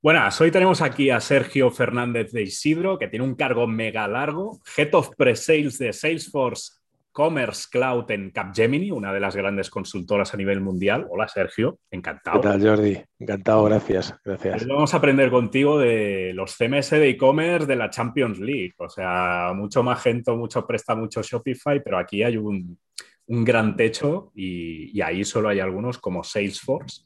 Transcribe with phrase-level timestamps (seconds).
[0.00, 4.60] Buenas, hoy tenemos aquí a Sergio Fernández de Isidro, que tiene un cargo mega largo,
[4.76, 6.74] Head of Pre-Sales de Salesforce
[7.10, 11.04] Commerce Cloud en Capgemini, una de las grandes consultoras a nivel mundial.
[11.10, 12.40] Hola Sergio, encantado.
[12.40, 12.96] ¿Qué tal Jordi?
[13.18, 14.14] Encantado, gracias.
[14.24, 14.62] gracias.
[14.62, 18.74] Hoy vamos a aprender contigo de los CMS de e-commerce de la Champions League.
[18.76, 22.78] O sea, mucho Magento, mucho Presta, mucho Shopify, pero aquí hay un,
[23.26, 27.02] un gran techo y, y, ahí solo hay algunos como Salesforce,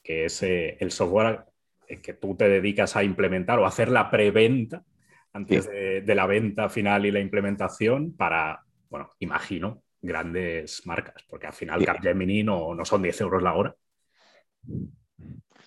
[0.00, 1.40] que es eh, el software
[1.86, 4.82] que tú te dedicas a implementar o hacer la preventa
[5.32, 5.70] antes sí.
[5.70, 11.52] de, de, la venta final y la implementación para, bueno, imagino, grandes marcas, porque al
[11.52, 11.86] final sí.
[11.86, 13.74] Capgemini no, no son 10 euros la hora.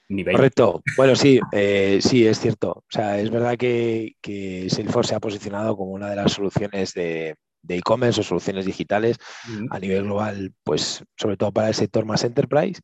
[0.09, 0.81] Ni Correcto.
[0.97, 2.71] Bueno, sí, eh, sí, es cierto.
[2.71, 6.93] O sea, es verdad que, que, Salesforce se ha posicionado como una de las soluciones
[6.95, 7.35] de
[7.67, 9.67] e-commerce o soluciones digitales uh -huh.
[9.69, 12.81] a nivel global, pues sobre todo para el sector más enterprise.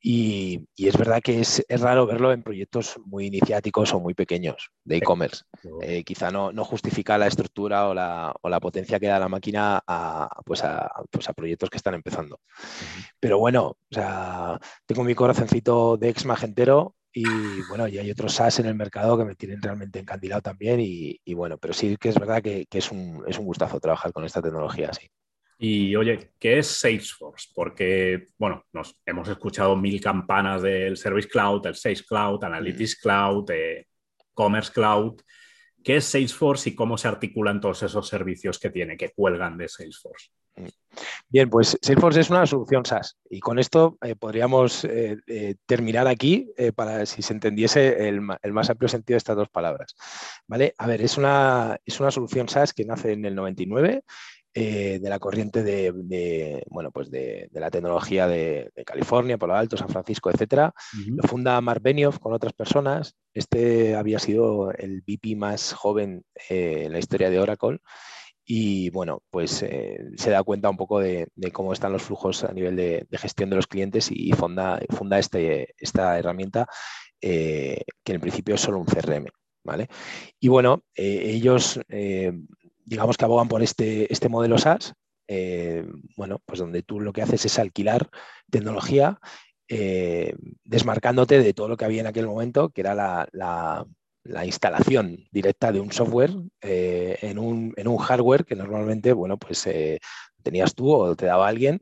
[0.00, 4.14] Y, y, es verdad que es, es, raro verlo en proyectos muy iniciáticos o muy
[4.14, 5.44] pequeños de e-commerce.
[5.80, 9.28] Eh, quizá no, no, justifica la estructura o la, o la, potencia que da la
[9.28, 12.40] máquina a, pues a, pues a proyectos que están empezando.
[13.18, 17.24] Pero bueno, o sea, tengo mi corazoncito de ex magentero y
[17.70, 20.80] bueno, y hay otros SaaS en el mercado que me tienen realmente encandilado también.
[20.80, 23.80] Y, y bueno, pero sí que es verdad que, que, es, un, es un gustazo
[23.80, 25.08] trabajar con esta tecnología, sí.
[25.58, 27.48] Y oye, ¿qué es Salesforce?
[27.54, 33.50] Porque, bueno, nos hemos escuchado mil campanas del Service Cloud, el Sales Cloud, Analytics Cloud,
[33.50, 33.86] eh,
[34.34, 35.20] Commerce Cloud.
[35.82, 39.68] ¿Qué es Salesforce y cómo se articulan todos esos servicios que tiene, que cuelgan de
[39.68, 40.30] Salesforce?
[41.28, 46.06] Bien, pues Salesforce es una solución SaaS y con esto eh, podríamos eh, eh, terminar
[46.06, 49.94] aquí para si se entendiese el, el, más amplio sentido de estas dos palabras.
[50.46, 50.74] ¿Vale?
[50.78, 54.02] A ver, es una, es una solución SaaS que nace en el 99
[54.58, 59.36] eh, de la corriente de, de bueno, pues de, de la tecnología de, de, California,
[59.36, 60.40] Palo Alto, San Francisco, etc.
[60.40, 61.16] Uh -huh.
[61.16, 63.14] Lo funda Mark Benioff con otras personas.
[63.34, 67.80] Este había sido el VP más joven eh, en la historia de Oracle.
[68.46, 72.52] Y bueno, pues eh, se da cuenta un poco de, cómo están los flujos a
[72.52, 76.66] nivel de, gestión de los clientes y funda, funda este, esta herramienta
[77.20, 79.26] que en principio es solo un CRM.
[79.64, 79.88] ¿vale?
[80.40, 81.80] Y bueno, ellos
[82.86, 84.94] digamos que abogan por este, este modelo SaaS,
[85.28, 85.84] eh,
[86.16, 88.08] bueno, pues donde tú lo que haces es alquilar
[88.50, 89.20] tecnología,
[89.68, 93.84] eh, desmarcándote de todo lo que había en aquel momento, que era la, la,
[94.22, 96.30] la instalación directa de un software
[96.62, 99.68] eh, en, un, en, un, hardware que normalmente, bueno, pues
[100.42, 101.80] tenías tú o te daba alguien.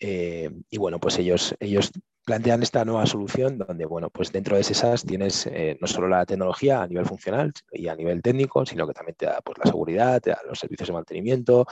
[0.00, 1.92] Y bueno, pues ellos, ellos
[2.24, 6.08] plantean esta nueva solución donde, bueno, pues dentro de ese SaaS tienes eh, no solo
[6.08, 9.58] la tecnología a nivel funcional y a nivel técnico, sino que también te da pues,
[9.58, 11.66] la seguridad, te da los servicios de mantenimiento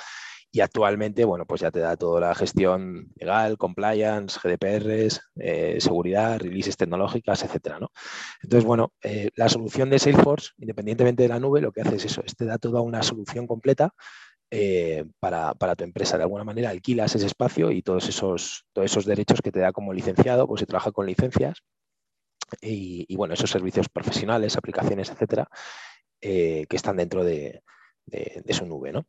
[0.52, 6.40] y actualmente, bueno, pues ya te da toda la gestión legal, compliance, GDPRs, eh, seguridad,
[6.40, 7.92] releases tecnológicas, etcétera, ¿no?
[8.42, 12.06] Entonces, bueno, eh, la solución de Salesforce, independientemente de la nube, lo que hace es
[12.06, 13.94] eso, es te da toda una solución completa
[14.50, 16.16] eh, para, para, tu empresa.
[16.16, 19.72] De alguna manera alquilas ese espacio y todos esos, todos esos derechos que te da
[19.72, 21.62] como licenciado, pues se trabaja con licencias
[22.60, 25.48] y, y bueno, esos servicios profesionales, aplicaciones, etcétera,
[26.20, 27.62] eh, que están dentro de,
[28.06, 28.92] de, su nube.
[28.92, 29.06] ¿no?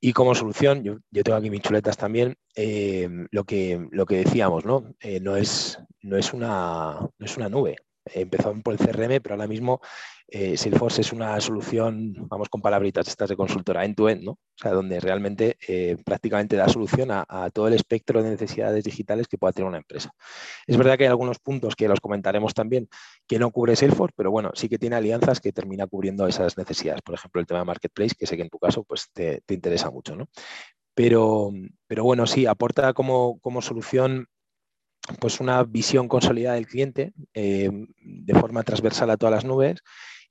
[0.00, 4.18] Y como solución, yo, yo tengo aquí mis chuletas también, eh, lo, que, lo que
[4.18, 4.94] decíamos, ¿no?
[5.20, 7.76] No, es, no, es una, no es una nube.
[8.06, 9.80] Empezó por el CRM, pero ahora mismo
[10.28, 14.32] eh, Salesforce es una solución, vamos con palabritas estas de consultora, end-to-end, -end, ¿no?
[14.32, 18.84] O sea, donde realmente eh, prácticamente da solución a, a, todo el espectro de necesidades
[18.84, 20.12] digitales que pueda tener una empresa.
[20.66, 22.88] Es verdad que hay algunos puntos que los comentaremos también
[23.26, 27.02] que no cubre Salesforce, pero bueno, sí que tiene alianzas que termina cubriendo esas necesidades.
[27.02, 29.54] Por ejemplo, el tema de Marketplace, que sé que en tu caso pues, te, te
[29.54, 30.28] interesa mucho, ¿no?
[30.94, 31.50] Pero,
[31.86, 34.28] pero bueno, sí, aporta como, como solución
[35.20, 37.70] pues una visión consolidada del cliente eh,
[38.00, 39.82] de forma transversal a todas las nubes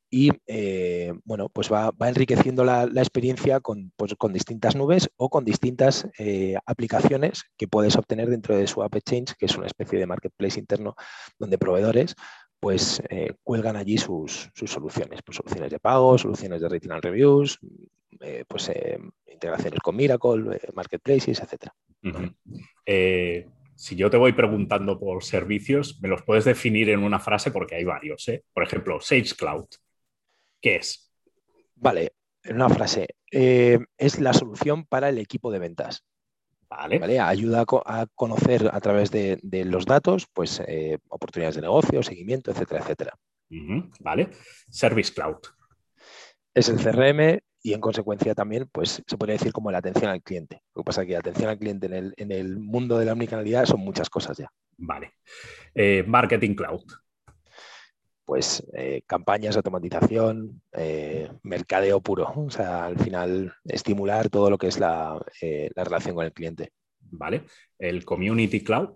[0.10, 5.10] y eh, bueno, pues va, va enriqueciendo la, la experiencia con, pues, con, distintas nubes
[5.16, 9.58] o con distintas eh, aplicaciones que puedes obtener dentro de su App Exchange, que es
[9.58, 10.96] una especie de marketplace interno
[11.40, 12.16] donde proveedores
[12.60, 13.02] pues
[13.44, 17.60] cuelgan allí sus, sus, soluciones, pues soluciones de pago, soluciones de rating and reviews,
[18.48, 18.72] pues
[19.26, 21.74] integraciones con Miracle, marketplaces, etc.
[23.84, 27.76] si yo te voy preguntando por servicios, me los puedes definir en una frase porque
[27.76, 28.26] hay varios.
[28.30, 28.42] ¿eh?
[28.54, 29.66] Por ejemplo, Sage Cloud.
[30.62, 31.14] ¿Qué es?
[31.76, 32.14] Vale,
[32.44, 33.08] en una frase.
[33.30, 36.06] Eh, es la solución para el equipo de ventas.
[36.70, 36.98] Vale.
[36.98, 37.20] ¿Vale?
[37.20, 41.64] Ayuda a, co a, conocer a través de, de los datos pues, eh, oportunidades de
[41.64, 43.14] negocio, seguimiento, etcétera, etcétera.
[43.52, 43.92] Uh -huh.
[44.00, 44.30] Vale.
[44.70, 45.40] Service Cloud.
[46.54, 50.22] Es el CRM y en consecuencia también pues, se podría decir como la atención al
[50.22, 50.62] cliente.
[50.76, 53.06] Lo que pasa es que la atención al cliente en el, en el mundo de
[53.06, 54.52] la omnicanalidad son muchas cosas ya.
[54.78, 55.14] Vale.
[55.74, 56.84] Eh, marketing Cloud
[58.26, 58.66] pues
[59.06, 60.62] campañas de automatización,
[61.44, 66.26] mercadeo puro, o sea, al final estimular todo lo que es la, la relación con
[66.26, 66.72] el cliente.
[67.02, 67.44] Vale,
[67.78, 68.96] el Community Cloud.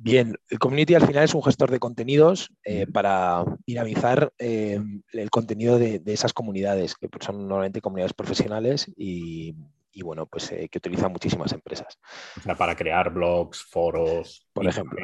[0.00, 4.80] Bien, el community al final es un gestor de contenidos eh, para dinamizar eh,
[5.12, 9.56] el contenido de, esas comunidades, que son normalmente comunidades profesionales y,
[10.02, 11.98] bueno, pues eh, que utilizan muchísimas empresas.
[12.36, 14.46] O sea, para crear blogs, foros.
[14.52, 15.00] Por ejemplo,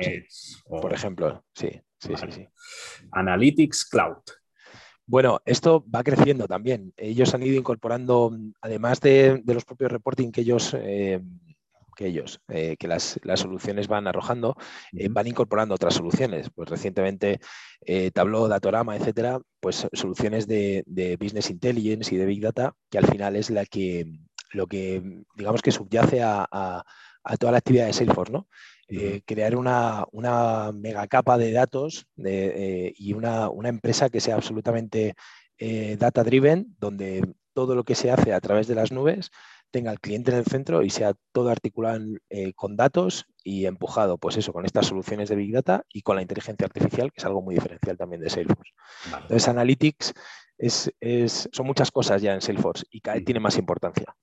[0.68, 2.46] Por ejemplo, sí, sí, sí,
[3.10, 4.22] Analytics Cloud.
[5.06, 6.94] Bueno, esto va creciendo también.
[6.96, 10.74] Ellos han ido incorporando, además de, de los propios reporting que ellos
[11.94, 14.56] que ellos, eh, que las, soluciones van arrojando,
[14.92, 16.50] eh, van incorporando otras soluciones.
[16.54, 17.40] Pues recientemente
[17.80, 20.84] eh, Tableau, Datorama, etcétera, pues soluciones de,
[21.20, 24.06] Business Intelligence y de Big Data, que al final es la que,
[24.52, 26.84] lo que, digamos que subyace a,
[27.38, 28.48] toda la actividad de Salesforce, ¿no?
[29.24, 35.14] crear una, una, mega capa de datos y una, una, empresa que sea absolutamente
[35.98, 37.22] data driven, donde
[37.54, 39.30] todo lo que se hace a través de las nubes
[39.74, 41.98] tenga el cliente en el centro y sea todo articulado
[42.30, 46.14] eh, con datos y empujado, pues eso, con estas soluciones de Big Data y con
[46.14, 48.72] la inteligencia artificial, que es algo muy diferencial también de Salesforce.
[49.06, 50.14] Entonces, Analytics
[50.56, 50.92] es,
[51.50, 54.14] son muchas cosas ya en Salesforce y cada vez tiene más importancia.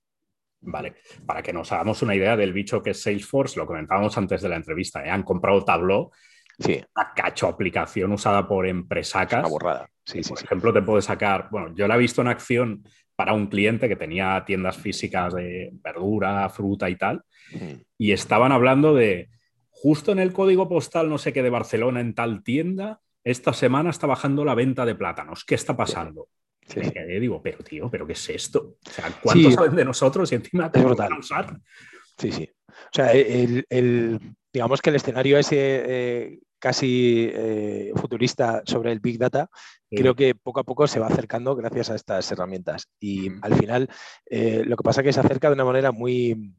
[0.61, 0.95] Vale,
[1.25, 4.47] para que nos hagamos una idea del bicho que es Salesforce, lo comentábamos antes de
[4.47, 5.09] la entrevista, ¿eh?
[5.09, 6.11] han comprado Tableau,
[6.59, 6.81] sí.
[6.95, 9.41] una cacho aplicación usada por empresacas.
[9.41, 9.89] Una borrada.
[10.05, 12.83] Sí, por ejemplo, te puede sacar, bueno, yo la he visto en acción
[13.21, 17.21] para un cliente que tenía tiendas físicas de verdura, fruta y tal,
[17.95, 19.29] y estaban hablando de
[19.69, 23.91] justo en el código postal, no sé qué, de Barcelona, en tal tienda, esta semana
[23.91, 25.45] está bajando la venta de plátanos.
[25.45, 26.29] ¿Qué está pasando?
[26.65, 26.81] Sí.
[27.19, 28.77] Digo, pero tío, ¿pero qué es esto?
[28.87, 31.55] O sea, ¿cuántos saben de nosotros y encima te van a usar?
[32.17, 32.49] Sí, sí.
[32.67, 34.19] O sea, el,
[34.51, 39.49] digamos que el escenario ese eh, casi eh, futurista sobre el Big Data,
[39.89, 42.87] creo que poco a poco se va acercando gracias a estas herramientas.
[42.99, 43.89] Y al final,
[44.27, 46.53] eh, lo que pasa es que se acerca de una manera muy,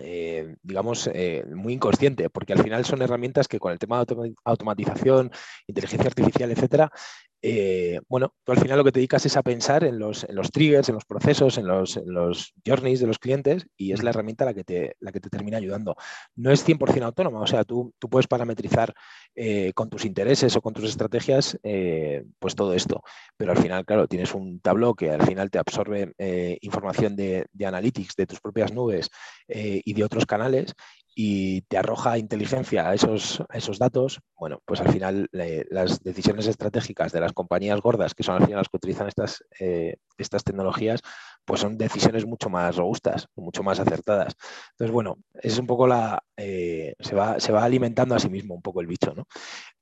[0.00, 1.10] eh, digamos,
[1.52, 5.32] muy inconsciente, porque al final son herramientas que con el tema de automatización,
[5.66, 6.90] inteligencia artificial, etcétera,
[7.40, 10.88] eh, bueno, tú al final lo que te dedicas es a pensar en los, triggers,
[10.88, 14.64] en los procesos, en los, journeys de los clientes y es la herramienta la que
[14.64, 15.96] te, la que te termina ayudando.
[16.34, 18.92] No es 100% autónoma, o sea, tú, tú puedes parametrizar
[19.34, 23.02] eh, con tus intereses o con tus estrategias eh, pues todo esto,
[23.36, 26.12] pero al final, claro, tienes un tableau que al final te absorbe
[26.60, 29.10] información de, de, analytics de tus propias nubes
[29.46, 30.74] y de otros canales
[31.20, 37.10] y te arroja inteligencia a esos, esos datos, bueno, pues al final las decisiones estratégicas
[37.10, 41.00] de las compañías gordas, que son al final las que utilizan estas, eh, estas tecnologías,
[41.44, 44.36] pues son decisiones mucho más robustas, mucho más acertadas.
[44.70, 46.22] Entonces, bueno, es un poco la...
[46.36, 49.24] Eh, se, va, se va alimentando a sí mismo un poco el bicho, ¿no?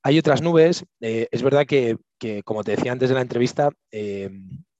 [0.01, 3.69] Hay otras nubes, eh, es verdad que, que, como te decía antes de la entrevista,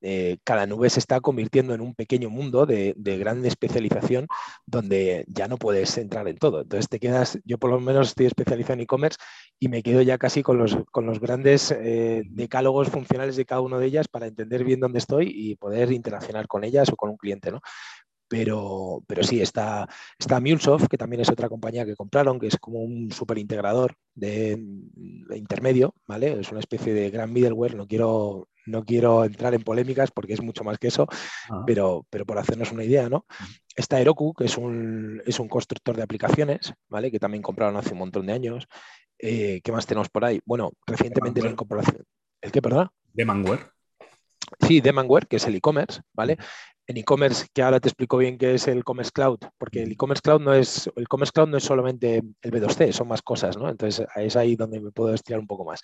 [0.02, 4.28] eh, cada nube se está convirtiendo en un pequeño mundo de, gran especialización
[4.66, 6.62] donde ya no puedes entrar en todo.
[6.62, 9.18] Entonces te quedas, yo por lo menos estoy especializado en e-commerce
[9.60, 13.62] y me quedo ya casi con los, con los grandes eh, decálogos funcionales de cada
[13.62, 17.10] una de ellas para entender bien dónde estoy y poder interaccionar con ellas o con
[17.10, 17.52] un cliente.
[17.52, 17.62] ¿no?
[18.28, 19.88] Pero, pero, sí, está,
[20.20, 23.96] está MuleSoft, que también es otra compañía que compraron, que es como un super integrador
[24.16, 26.38] de, de, intermedio, ¿vale?
[26.40, 30.42] Es una especie de gran middleware, no quiero, no quiero entrar en polémicas porque es
[30.42, 31.08] mucho más que eso,
[31.50, 31.64] ah.
[31.66, 33.26] pero, pero por hacernos una idea, ¿no?
[33.76, 37.12] Está Heroku, que es un, es un constructor de aplicaciones, ¿vale?
[37.12, 38.68] Que también compraron hace un montón de años.
[39.20, 40.40] Eh, ¿Qué más tenemos por ahí?
[40.46, 42.04] Bueno, recientemente la incorporación.
[42.42, 42.90] ¿El qué, perdón?
[43.14, 43.72] Demanware.
[44.62, 46.38] Sí, Demanware, que es el e-commerce, ¿vale?
[46.88, 50.22] en e-commerce, que ahora te explico bien qué es el Commerce Cloud, porque el e-commerce
[50.22, 53.70] cloud no es, el Commerce Cloud no es solamente el B2C, son más cosas, ¿no?
[53.70, 55.82] Entonces es ahí donde me puedo estirar un poco más.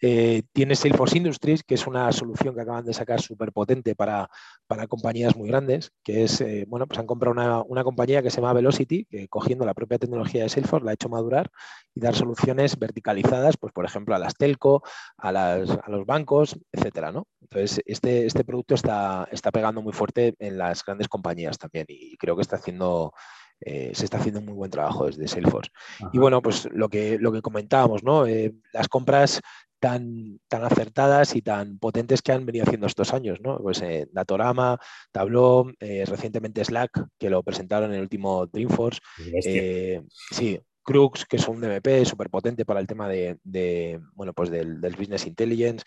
[0.00, 4.30] Eh, tienes Salesforce Industries, que es una solución que acaban de sacar súper potente para,
[4.66, 8.30] para, compañías muy grandes, que es, eh, bueno, pues han comprado una, una, compañía que
[8.30, 11.50] se llama Velocity, que cogiendo la propia tecnología de Salesforce la ha hecho madurar
[11.94, 14.82] y dar soluciones verticalizadas, pues por ejemplo a las telco,
[15.16, 17.26] a, las, a los bancos, etcétera, ¿no?
[17.40, 22.16] Entonces este, este producto está, está pegando muy fuerte en las grandes compañías también y
[22.16, 23.12] creo que está haciendo
[23.60, 25.72] eh, se está haciendo un muy buen trabajo desde Salesforce.
[26.12, 28.24] Y bueno, pues lo que, lo que comentábamos, ¿no?
[28.72, 29.40] las compras
[29.78, 33.58] tan, tan acertadas y tan potentes que han venido haciendo estos años, ¿no?
[33.58, 34.78] Pues eh, Datorama,
[35.12, 39.00] Tableau, eh, recientemente Slack, que lo presentaron en el último Dreamforce.
[39.44, 44.50] Eh, sí, Crux, que es un DMP súper potente para el tema de, bueno, pues
[44.50, 45.84] del, business intelligence,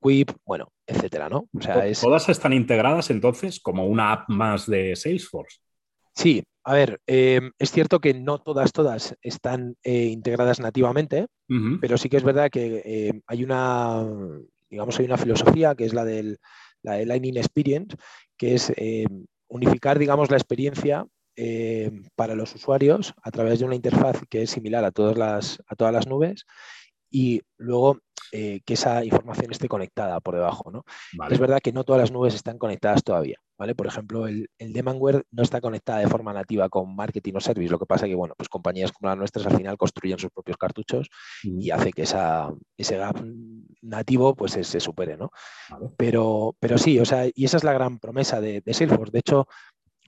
[0.00, 1.48] Quip, bueno, etcétera, ¿no?
[1.56, 5.58] O sea, Todas están integradas entonces como una app más de Salesforce.
[6.14, 11.26] Sí, a ver, em, es cierto que no todas, todas están eh, integradas nativamente,
[11.80, 14.06] pero sí que es verdad que em, hay una,
[14.70, 16.38] digamos, hay una filosofía que es la del
[16.82, 17.96] la Lightning Experience,
[18.36, 21.06] que es em, unificar, digamos, la experiencia
[22.14, 25.74] para los usuarios a través de una interfaz que es similar a todas las, a
[25.74, 26.44] todas las nubes
[27.12, 27.98] y luego
[28.34, 30.70] eh, que esa información esté conectada por debajo.
[30.70, 30.84] ¿no?
[31.30, 33.36] Es verdad que no todas las nubes están conectadas todavía.
[33.58, 33.74] ¿vale?
[33.74, 37.70] Por ejemplo, el, el Demandware no está conectada de forma nativa con marketing o service.
[37.70, 40.30] Lo que pasa es que bueno, pues compañías como las nuestras al final construyen sus
[40.30, 41.08] propios cartuchos
[41.42, 43.22] y hace que esa, ese gap
[43.82, 45.18] nativo pues se, supere.
[45.18, 45.30] ¿no?
[45.98, 49.12] Pero, pero sí, o sea, y esa es la gran promesa de, de Salesforce.
[49.12, 49.46] De hecho,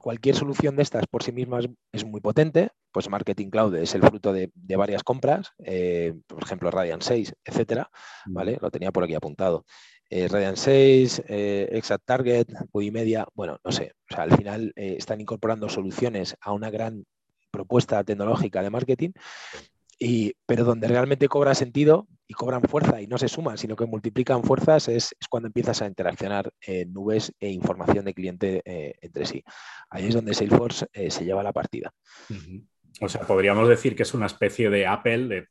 [0.05, 4.03] cualquier solución de estas por sí misma es, muy potente, pues Marketing Cloud es el
[4.03, 7.89] fruto de, varias compras, eh, por ejemplo Radiant 6, etcétera,
[8.27, 8.59] ¿vale?
[8.61, 9.65] Lo tenía por aquí apuntado.
[10.11, 12.49] Eh, Radiant 6, eh, Exact Target,
[12.93, 17.07] Media, bueno, no sé, o sea, al final eh, están incorporando soluciones a una gran
[17.51, 19.13] propuesta tecnológica de marketing
[20.47, 24.43] pero donde realmente cobra sentido y cobran fuerza y no se suman, sino que multiplican
[24.43, 26.53] fuerzas, es, cuando empiezas a interaccionar
[26.89, 29.45] nubes e información de cliente eh, entre sí.
[29.91, 31.93] Ahí es donde Salesforce eh, se lleva la partida.
[33.01, 35.49] O sea, podríamos decir que es una especie de Apple de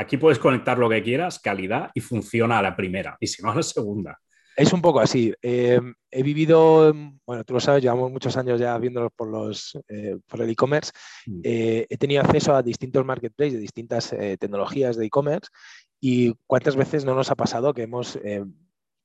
[0.00, 3.50] aquí puedes conectar lo que quieras, calidad y funciona a la primera, y si no
[3.50, 4.18] a la segunda.
[4.60, 5.32] Es un poco así.
[5.40, 6.92] Em, he vivido,
[7.24, 10.92] bueno, tú lo sabes, llevamos muchos años ya viéndolos por, los, eh, por el e-commerce.
[11.24, 11.40] Mm.
[11.42, 15.48] Eh, he tenido acceso a distintos marketplaces de distintas eh, tecnologías de e-commerce
[15.98, 18.18] y cuántas veces no nos ha pasado que hemos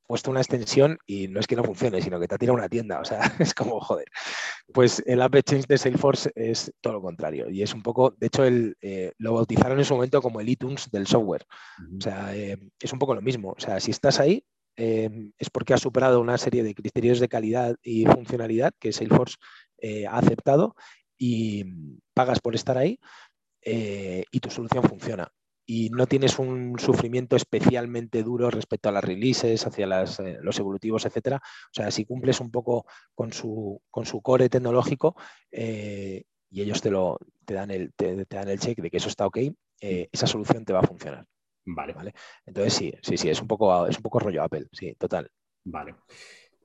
[0.06, 2.68] puesto una extensión y no es que no funcione, sino que te ha tirado una
[2.68, 3.00] tienda.
[3.00, 4.08] O sea, es como, joder.
[4.74, 7.50] Pues el App Exchange de Salesforce es todo lo contrario.
[7.50, 8.76] Y es un poco, de hecho, el,
[9.20, 11.46] lo bautizaron en su momento como el iTunes del software.
[11.98, 13.54] O sea, es un poco lo mismo.
[13.56, 14.44] O sea, si estás ahí,
[14.78, 19.38] Em, es porque ha superado una serie de criterios de calidad y funcionalidad que Salesforce
[19.78, 20.76] eh, ha aceptado
[21.18, 21.64] y
[22.14, 23.00] pagas por estar ahí
[23.62, 25.32] eh, y tu solución funciona.
[25.68, 31.06] Y no tienes un sufrimiento especialmente duro respecto a las releases, hacia eh, los evolutivos,
[31.06, 31.38] etc.
[31.38, 35.16] O sea, si cumples un poco con su, con su core tecnológico
[35.52, 39.26] y ellos te, lo, te, dan el, te, dan el check de que eso está
[39.26, 39.40] ok,
[39.80, 41.26] esa solución te va a funcionar.
[41.66, 41.94] Vale.
[41.94, 42.14] ¿Vale?
[42.46, 45.30] Entonces sí, sí, sí, es un poco, es un poco rollo Apple, sí, total.
[45.64, 45.96] Vale.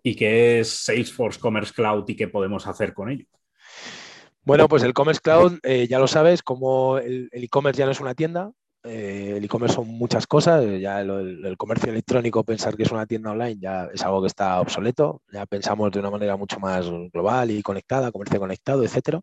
[0.02, 3.26] ¿Y qué es Salesforce Commerce Cloud y qué podemos hacer con ello?
[4.42, 8.00] Bueno, pues el Commerce Cloud, eh, ya lo sabes, como el e-commerce ya no es
[8.00, 8.52] una tienda,
[8.82, 13.32] eh, el e-commerce son muchas cosas, ya el, comercio electrónico, pensar que es una tienda
[13.32, 17.50] online ya es algo que está obsoleto, ya pensamos de una manera mucho más global
[17.50, 19.20] y conectada, comercio conectado, etc.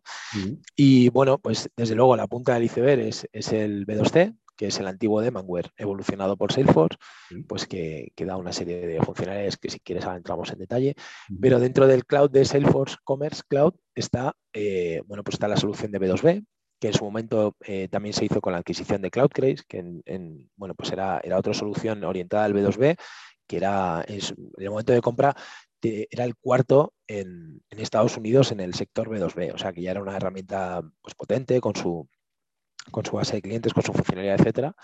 [0.76, 4.78] Y bueno, pues desde luego la punta del iceberg es, es el B2C, que es
[4.80, 6.98] el antiguo Demandware evolucionado por Salesforce,
[7.46, 10.94] pues que, da una serie de funcionalidades que si quieres ahora entramos en detalle,
[11.40, 15.92] pero dentro del cloud de Salesforce Commerce Cloud está, eh, bueno, pues está la solución
[15.92, 16.44] de B2B,
[16.80, 20.50] que en su momento eh, también se hizo con la adquisición de CloudCraze, que en,
[20.56, 22.96] bueno, pues era, era otra solución orientada al B2B,
[23.46, 24.20] que era en,
[24.58, 25.36] el momento de compra
[25.80, 29.92] era el cuarto en, en, Estados Unidos en el sector B2B, o sea que ya
[29.92, 32.08] era una herramienta pues, potente con su,
[32.90, 34.74] con su base de clientes, con su funcionalidad, etcétera.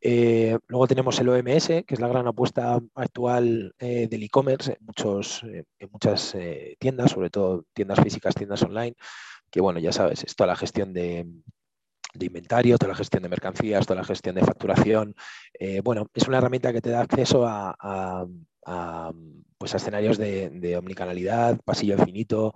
[0.00, 4.86] Eh, luego tenemos el OMS, que es la gran apuesta actual eh, del e-commerce en,
[4.86, 6.36] muchos, eh, en muchas
[6.78, 8.94] tiendas, sobre todo tiendas físicas, tiendas online,
[9.50, 11.26] que bueno, ya sabes, es toda la gestión de,
[12.20, 15.14] inventario, toda la gestión de mercancías, toda la gestión de facturación.
[15.82, 18.24] bueno, es una herramienta que te da acceso a,
[19.64, 22.52] pues a escenarios de, omnicanalidad, pasillo infinito,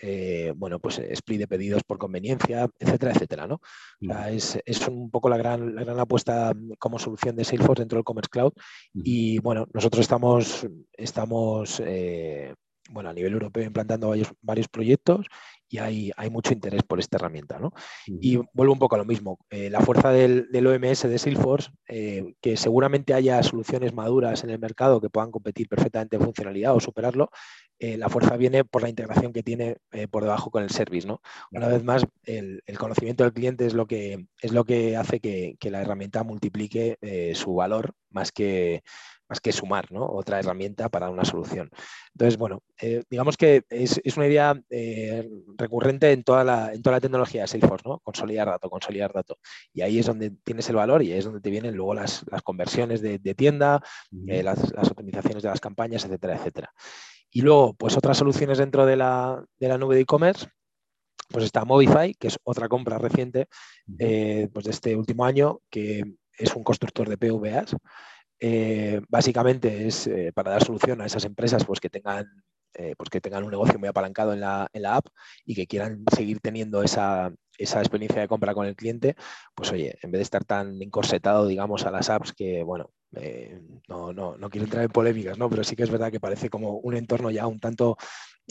[0.00, 3.60] eh, bueno, pues split de pedidos por conveniencia, etcétera, etcétera, ¿no?
[4.30, 8.52] es, un poco la gran, gran apuesta como solución de Salesforce dentro del Commerce Cloud.
[8.94, 12.54] Y bueno, nosotros estamos, estamos eh,
[12.90, 15.26] bueno, a nivel europeo implantando varios, varios proyectos
[15.68, 17.58] y hay, hay, mucho interés por esta herramienta.
[17.58, 17.72] ¿no?
[18.06, 19.38] Y vuelvo un poco a lo mismo.
[19.48, 24.50] Eh, la fuerza del, del, OMS de Salesforce, eh, que seguramente haya soluciones maduras en
[24.50, 27.30] el mercado que puedan competir perfectamente en funcionalidad o superarlo,
[27.78, 29.78] eh, la fuerza viene por la integración que tiene
[30.10, 31.06] por debajo con el service.
[31.06, 31.22] ¿no?
[31.52, 35.20] Una vez más, el, el, conocimiento del cliente es lo que, es lo que hace
[35.20, 36.98] que, que la herramienta multiplique
[37.34, 38.82] su valor más que,
[39.32, 41.70] más que sumar otra herramienta para una solución.
[42.12, 46.96] Entonces, bueno, eh, digamos que es, una idea eh, recurrente en toda, la, en toda
[46.96, 48.00] la tecnología de Salesforce, ¿no?
[48.00, 49.38] consolidar datos, consolidar datos.
[49.72, 52.26] Y ahí es donde tienes el valor y ahí es donde te vienen luego las,
[52.44, 53.82] conversiones de, tienda,
[54.28, 54.58] eh, las,
[54.90, 56.70] optimizaciones de las campañas, etcétera, etcétera.
[57.30, 59.42] Y luego, pues otras soluciones dentro de la,
[59.78, 60.46] nube de e-commerce,
[61.30, 63.46] pues está Movify, que es otra compra reciente
[63.96, 66.02] pues de este último año, que
[66.36, 67.74] es un constructor de PVAs.
[68.44, 72.26] Eh, básicamente es eh, para dar solución a esas empresas pues, que tengan
[72.96, 75.06] pues que tengan un negocio muy apalancado en la, en la app
[75.44, 79.14] y que quieran seguir teniendo esa, esa experiencia de compra con el cliente,
[79.54, 83.60] pues oye, en vez de estar tan encorsetado, digamos, a las apps que, bueno, eh,
[83.88, 85.50] no, no, no, quiero entrar en polémicas, ¿no?
[85.50, 87.96] Pero sí que es verdad que parece como un entorno ya un tanto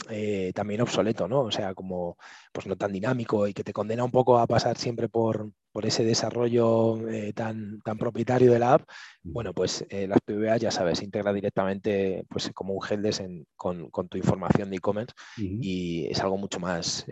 [0.08, 1.40] eh, también obsoleto, ¿no?
[1.40, 2.16] O sea, como
[2.52, 5.84] pues no tan dinámico y que te condena un poco a pasar siempre por, por
[5.84, 8.88] ese desarrollo eh, tan, tan propietario de la app.
[9.24, 13.22] Bueno, pues las PVA, ya sabes, integra directamente pues, como un helpdesk
[13.56, 17.06] con, con, tu información de e-commerce y es algo mucho más,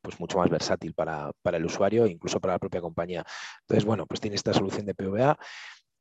[0.00, 3.24] pues mucho más versátil para, para, el usuario e incluso para la propia compañía.
[3.62, 5.36] Entonces, bueno, pues tiene esta solución de PVA.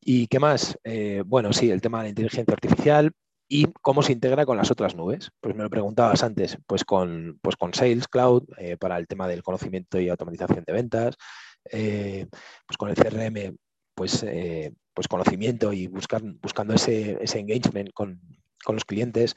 [0.07, 0.77] ¿Y qué más?
[0.83, 3.11] Eh, bueno, sí, el tema de la inteligencia artificial
[3.47, 5.31] y cómo se integra con las otras nubes.
[5.41, 9.27] Pues me lo preguntabas antes, pues con, pues con Sales Cloud eh, para el tema
[9.27, 11.15] del conocimiento y automatización de ventas,
[11.71, 12.27] eh,
[12.67, 13.57] pues con el CRM,
[13.95, 14.23] pues,
[14.93, 18.21] pues conocimiento y buscando ese, ese engagement con,
[18.63, 19.35] con los clientes,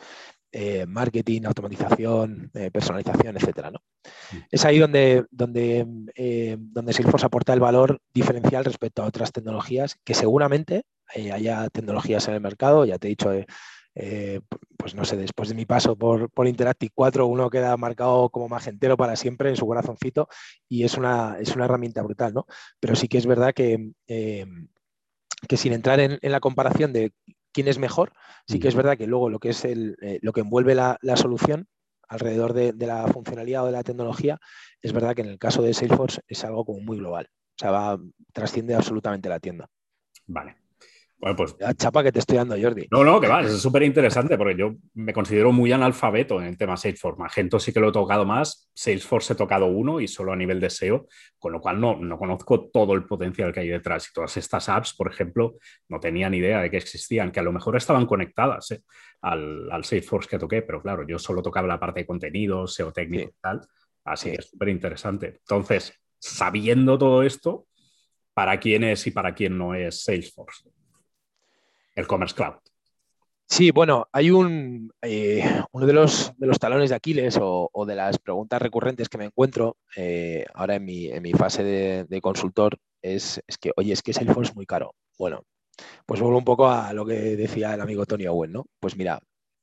[0.53, 3.71] eh, marketing, automatización, eh, personalización, etcétera.
[3.71, 3.83] ¿no?
[4.51, 9.97] Es ahí donde, donde, eh, donde Salesforce aporta el valor diferencial respecto a otras tecnologías,
[10.05, 10.85] que seguramente
[11.33, 13.31] haya tecnologías en el mercado, ya te he dicho,
[14.77, 18.49] pues no sé, después de mi paso por, por Interactive 4, uno queda marcado como
[18.49, 20.29] magentero para siempre en su corazoncito
[20.69, 22.47] y es una, es una herramienta brutal, ¿no?
[22.79, 23.93] Pero sí que es verdad que
[25.47, 27.13] que sin entrar en, la comparación de
[27.59, 28.13] quién es mejor.
[28.47, 30.97] Sí que es verdad que luego lo que es el, eh, lo que envuelve la,
[31.17, 31.67] solución
[32.09, 34.39] alrededor de, la funcionalidad o de la tecnología,
[34.81, 37.29] es verdad que en el caso de Salesforce es algo como muy global.
[37.33, 37.99] O sea, va,
[38.33, 39.69] trasciende absolutamente la tienda.
[40.27, 40.57] Vale.
[41.19, 41.57] Bueno, pues.
[41.59, 42.87] La chapa que te estoy dando, Jordi.
[42.93, 46.57] No, no, que va, es súper interesante porque yo me considero muy analfabeto en el
[46.57, 47.19] tema Salesforce.
[47.19, 50.61] Magento sí que lo he tocado más, Salesforce he tocado uno y solo a nivel
[50.61, 54.09] de SEO, con lo cual no, no conozco todo el potencial que hay detrás.
[54.09, 55.57] Y todas estas apps, por ejemplo,
[55.89, 58.83] no tenía ni idea de que existían, que a lo mejor estaban conectadas ¿eh?
[59.23, 62.93] al, al, Salesforce que toqué, pero claro, yo solo tocaba la parte de contenidos, SEO
[62.93, 63.61] técnico y tal.
[64.05, 65.39] Así que es súper interesante.
[65.41, 67.67] Entonces, sabiendo todo esto,
[68.35, 70.78] ¿para quién es y para quién no es Salesforce?
[71.99, 72.55] El Commerce Cloud.
[73.45, 77.97] Sí, bueno, hay un, eh, uno de los, de los, talones de Aquiles o, de
[77.97, 82.79] las preguntas recurrentes que me encuentro eh, ahora en mi, en mi fase de, consultor
[83.03, 84.95] es, que, oye, es que Salesforce es muy caro.
[85.19, 85.43] Bueno,
[86.07, 88.67] pues vuelvo un poco a lo que decía el amigo Tony Owen, ¿no?
[88.81, 89.19] Pues mira,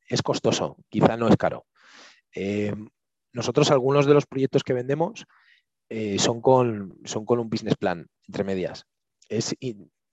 [0.10, 1.66] es costoso, quizá no es caro.
[2.34, 2.74] Eh,
[3.34, 5.26] nosotros algunos de los proyectos que vendemos
[6.18, 8.86] son, con, son con un business plan, entre medias.
[9.30, 9.56] Es,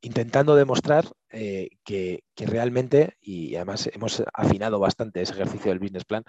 [0.02, 6.24] intentando demostrar eh, que, realmente, y además hemos afinado bastante ese ejercicio del business plan,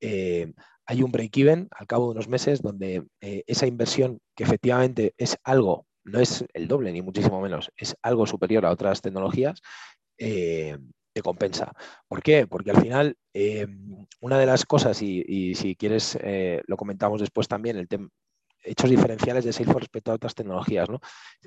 [0.00, 0.52] eh,
[0.86, 5.36] hay un break-even al cabo de unos meses donde eh, esa inversión, que efectivamente es
[5.44, 9.60] algo, no es el doble ni muchísimo menos, es algo superior a otras tecnologías,
[10.16, 11.72] te compensa.
[12.08, 12.46] ¿Por qué?
[12.46, 13.16] Porque al final,
[14.20, 16.18] una de las cosas, y, y si quieres,
[16.66, 18.08] lo comentamos después también, el tema
[18.62, 21.00] hechos diferenciales de Salesforce respecto a otras tecnologías, ¿no?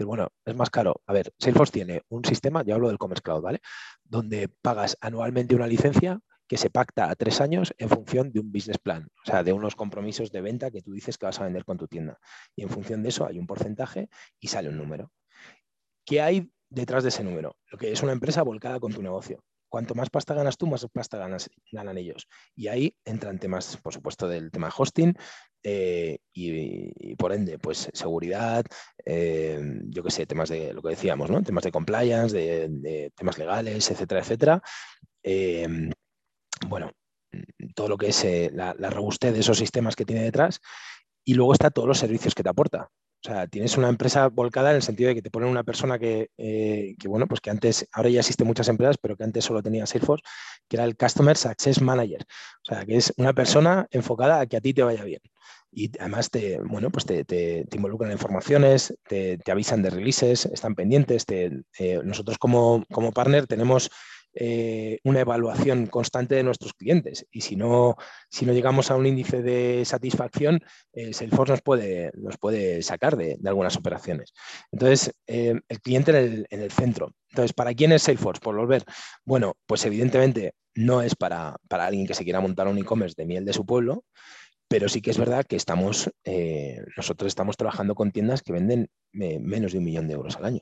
[0.06, 1.02] bueno, es más caro.
[1.06, 3.62] A ver, Salesforce tiene un sistema, ya hablo del Commerce Cloud, ¿vale?
[4.04, 8.52] Donde pagas anualmente una licencia que se pacta a tres años en función de un
[8.52, 11.46] business plan, o sea, de unos compromisos de venta que tú dices que vas a
[11.46, 12.20] vender con tu tienda.
[12.56, 15.12] Y en función de eso hay un porcentaje y sale un número.
[16.06, 17.56] ¿Qué hay detrás de ese número?
[17.72, 20.86] Lo que es una empresa volcada con tu negocio cuanto más pasta ganas tú, más
[20.94, 21.18] pasta
[21.72, 22.28] ganan ellos.
[22.56, 25.16] Y ahí entran temas, por supuesto, del tema hosting
[25.64, 28.64] eh, y, por ende, pues seguridad,
[29.04, 31.42] eh, yo qué sé, temas de lo que decíamos, ¿no?
[31.42, 34.62] Temas de compliance, de, temas legales, etcétera, etcétera.
[35.24, 35.68] Eh,
[36.68, 36.92] bueno,
[37.74, 40.60] todo lo que es la, la robustez de esos sistemas que tiene detrás.
[41.26, 42.92] Y luego está todos los servicios que te aporta.
[43.26, 45.98] O sea, tienes una empresa volcada en el sentido de que te ponen una persona
[45.98, 49.64] que, eh, bueno, pues que antes, ahora ya existen muchas empresas, pero que antes solo
[49.64, 50.26] tenía Salesforce,
[50.68, 52.26] que era el Customer Success Manager.
[52.64, 55.22] O sea, que es una persona enfocada a que a ti te vaya bien.
[55.72, 60.76] Y además te, bueno, pues te, te, involucran en informaciones, te, avisan de releases, están
[60.76, 61.26] pendientes.
[61.30, 63.90] Eh, nosotros como, como partner tenemos
[64.36, 67.28] eh, una evaluación constante de nuestros clientes.
[67.32, 67.98] Y si no,
[68.30, 70.60] si no llegamos a un índice de satisfacción,
[70.94, 74.34] eh, Salesforce nos puede, nos puede sacar de, algunas operaciones.
[74.72, 77.12] Entonces, eh, el cliente en el, en el, centro.
[77.30, 78.42] Entonces, ¿para quién es Salesforce?
[78.42, 78.84] Por volver.
[79.24, 83.28] Bueno, pues evidentemente no es para, para alguien que se quiera montar un e-commerce de
[83.28, 84.04] miel de su pueblo,
[84.68, 86.10] pero sí que es verdad que estamos,
[86.98, 90.62] nosotros estamos trabajando con tiendas que venden menos de un millón de euros al año.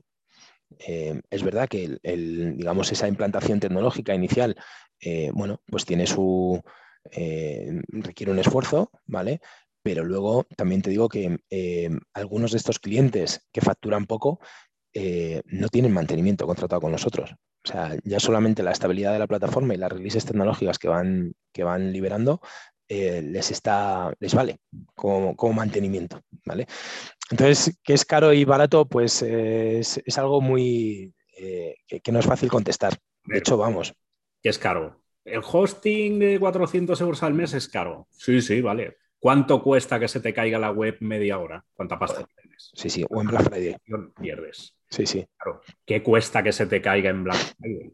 [0.78, 4.56] Eh, es verdad que el, digamos, esa implantación tecnológica inicial,
[5.00, 6.60] eh, bueno, pues tiene su,
[7.10, 9.40] eh, requiere un esfuerzo, ¿vale?
[9.82, 11.38] Pero luego también te digo que
[12.14, 14.38] algunos de estos clientes que facturan poco
[14.94, 17.34] no tienen mantenimiento contratado con nosotros.
[17.64, 21.34] O sea, ya solamente la estabilidad de la plataforma y las releases tecnológicas que van,
[21.52, 22.40] que van liberando
[22.94, 24.58] eh, les, está, les vale
[24.94, 26.20] como, mantenimiento.
[26.44, 26.66] ¿vale?
[27.30, 28.86] Entonces, ¿qué es caro y barato?
[28.86, 32.98] Pues es, algo muy eh, que, no es fácil contestar.
[33.24, 33.94] De hecho, vamos.
[34.42, 35.00] ¿Qué es caro?
[35.24, 38.08] ¿El hosting de 400 euros al mes es caro?
[38.10, 38.98] Sí, sí, vale.
[39.18, 41.64] ¿Cuánto cuesta que se te caiga la web media hora?
[41.72, 42.72] ¿Cuánta pasta tienes?
[42.74, 43.76] Sí, sí, o en Black Friday.
[44.20, 44.76] Pierdes.
[44.90, 45.26] Sí, sí.
[45.38, 45.62] Claro.
[45.86, 47.92] ¿Qué cuesta que se te caiga en Black Friday?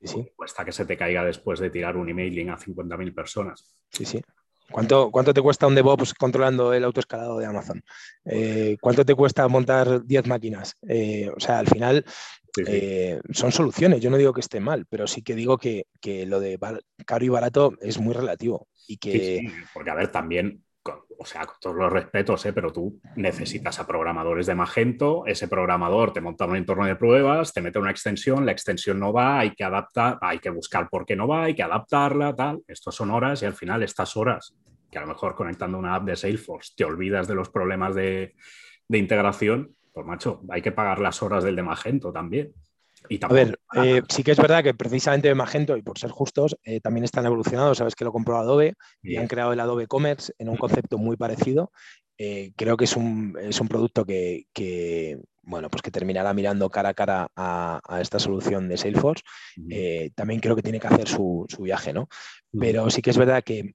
[0.00, 0.32] Sí, sí.
[0.34, 3.76] Cuesta que se te caiga después de tirar un emailing a 50.000 personas.
[3.90, 4.22] Sí, sí.
[4.70, 7.82] ¿Cuánto, ¿Cuánto, te cuesta un DevOps controlando el autoescalado de Amazon?
[8.24, 10.76] Eh, ¿Cuánto te cuesta montar 10 máquinas?
[10.86, 12.04] Eh, o sea, al final
[12.66, 14.00] eh, son soluciones.
[14.00, 15.86] Yo no digo que esté mal, pero sí que digo que,
[16.26, 16.58] lo de
[17.06, 18.68] caro y barato es muy relativo.
[18.86, 19.38] Y que...
[19.40, 20.62] Sí, porque, a ver, también
[21.18, 22.52] o sea, con todos los respetos, ¿eh?
[22.52, 27.52] pero tú necesitas a programadores de Magento, ese programador te monta un entorno de pruebas,
[27.52, 31.04] te mete una extensión, la extensión no va, hay que adaptar, hay que buscar por
[31.06, 32.62] qué no va, hay que adaptarla, tal.
[32.66, 34.54] Estos son horas y al final estas horas,
[34.90, 38.34] que a lo mejor conectando una app de Salesforce te olvidas de los problemas de,
[38.88, 42.52] de integración, pues macho, hay que pagar las horas del de Magento también
[43.22, 46.80] a ver, eh, sí que es verdad que precisamente Magento, y por ser justos, eh,
[46.80, 47.78] también están evolucionados.
[47.78, 51.16] Sabes que lo compró Adobe y han creado el Adobe Commerce en un concepto muy
[51.16, 51.72] parecido.
[52.18, 53.36] Eh, creo que es un,
[53.68, 59.22] producto que, bueno, pues que terminará mirando cara a cara a, esta solución de Salesforce.
[60.14, 62.08] también creo que tiene que hacer su, su viaje, ¿no?
[62.58, 63.74] Pero sí que es verdad que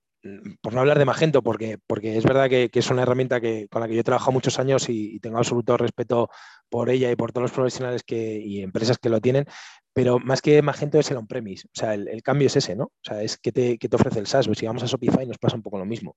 [0.62, 3.82] por no hablar de Magento, porque, porque es verdad que, es una herramienta que, con
[3.82, 6.30] la que yo he trabajado muchos años y, tengo absoluto respeto
[6.70, 9.46] por ella y por todos los profesionales que, y empresas que lo tienen,
[9.94, 12.86] pero más que Magento es el on-premise, o sea, el, cambio es ese, ¿no?
[12.86, 15.38] O sea, es que te, te ofrece el SaaS, pues si vamos a Shopify nos
[15.38, 16.16] pasa un poco lo mismo.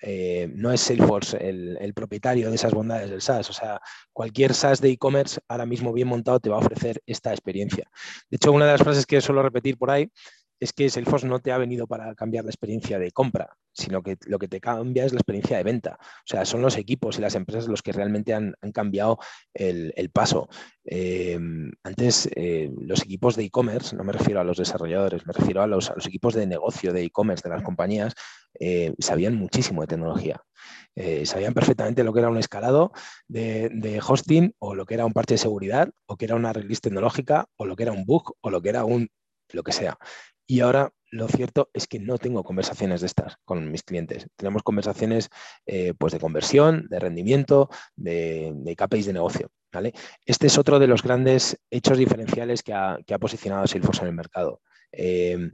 [0.00, 3.80] Eh, no es Salesforce el, el, propietario de esas bondades del SaaS, o sea,
[4.12, 7.90] cualquier SaaS de e-commerce ahora mismo bien montado te va a ofrecer esta experiencia.
[8.30, 10.08] De hecho, una de las frases que suelo repetir por ahí
[10.60, 14.16] es que Salesforce no te ha venido para cambiar la experiencia de compra, sino que
[14.26, 15.98] lo que te cambia es la experiencia de venta.
[16.00, 19.18] O sea, son los equipos y las empresas los que realmente han, cambiado
[19.54, 20.48] el, paso.
[20.84, 21.38] Eh,
[21.84, 25.66] antes, eh, los equipos de e-commerce, no me refiero a los desarrolladores, me refiero a
[25.66, 28.14] los, equipos de negocio de e-commerce de las compañías,
[28.58, 30.42] eh, sabían muchísimo de tecnología.
[31.24, 32.90] sabían perfectamente lo que era un escalado
[33.28, 36.52] de, de, hosting o lo que era un parche de seguridad o que era una
[36.52, 39.08] release tecnológica o lo que era un bug o lo que era un
[39.52, 39.98] lo que sea.
[40.48, 44.26] Y ahora lo cierto es que no tengo conversaciones de estas con mis clientes.
[44.34, 45.30] Tenemos conversaciones
[45.66, 49.50] eh, pues de conversión, de rendimiento, de, de KPIs de negocio.
[50.24, 54.60] Este es otro de los grandes hechos diferenciales que ha, posicionado Salesforce en el mercado.
[54.90, 55.52] Em,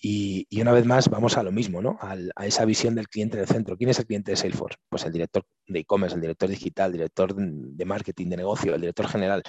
[0.00, 1.98] y, una vez más vamos a lo mismo, ¿no?
[2.00, 3.76] a, esa visión del cliente en el centro.
[3.76, 4.78] ¿Quién es el cliente de Salesforce?
[4.88, 8.80] Pues el director de e-commerce, el director digital, el director de marketing, de negocio, el
[8.80, 9.42] director general,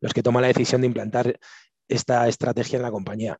[0.00, 1.38] los que toman la decisión de implantar
[1.88, 3.38] esta estrategia en la compañía.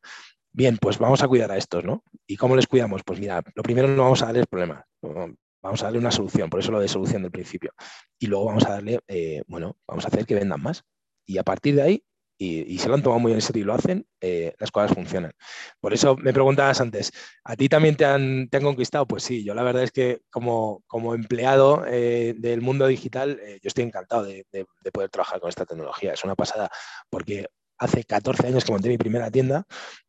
[0.53, 2.03] Bien, pues vamos a cuidar a estos, ¿no?
[2.27, 3.03] ¿Y cómo les cuidamos?
[3.05, 6.59] Pues mira, lo primero no vamos a darles problemas, vamos a darle una solución, por
[6.59, 7.71] eso lo de solución del principio.
[8.19, 10.83] Y luego vamos a darle, eh, bueno, vamos a hacer que vendan más.
[11.25, 12.03] Y a partir de ahí,
[12.37, 15.31] y, se lo han tomado muy en serio y lo hacen, eh, las cosas funcionan.
[15.79, 19.05] Por eso me preguntabas antes, ¿a ti también te han, conquistado?
[19.05, 23.67] Pues sí, yo la verdad es que como, como empleado eh, del mundo digital, yo
[23.67, 24.45] estoy encantado de
[24.91, 26.13] poder trabajar con esta tecnología.
[26.13, 26.71] Es una pasada,
[27.11, 27.45] porque
[27.81, 29.65] hace 14 años que monté mi primera tienda,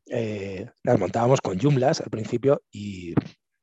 [0.07, 3.15] eh, las montábamos con Joomla al principio y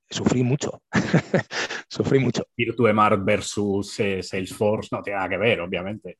[0.10, 0.82] sufrí mucho.
[1.88, 2.43] sufrí mucho.
[2.58, 6.17] Virtuemart versus eh, Salesforce no tiene nada que ver, obviamente.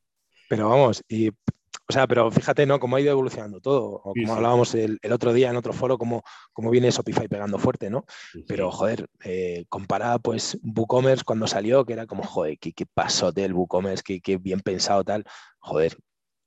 [0.48, 2.78] Pero vamos, y, o sea, pero fíjate, ¿no?
[2.78, 4.00] Cómo ha ido evolucionando todo.
[4.04, 6.22] O como hablábamos el, otro día en otro foro, cómo,
[6.52, 8.04] cómo viene Shopify pegando fuerte, ¿no?
[8.46, 13.44] pero, joder, eh, comparada pues WooCommerce cuando salió, que era como, joder, qué, qué pasote
[13.44, 15.24] el WooCommerce, qué, qué bien pensado tal.
[15.58, 15.96] Joder,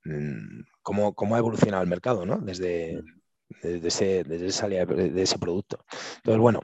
[0.04, 2.38] mm, cómo, ha evolucionado el mercado, ¿no?
[2.38, 3.02] Desde,
[3.62, 5.84] ese, de ese producto.
[6.16, 6.60] Entonces, bueno.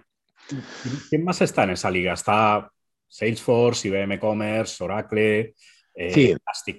[1.08, 2.12] ¿Quién más está en esa liga?
[2.12, 2.70] Está
[3.08, 5.54] Salesforce, IBM Commerce, Oracle,
[5.94, 6.36] eh,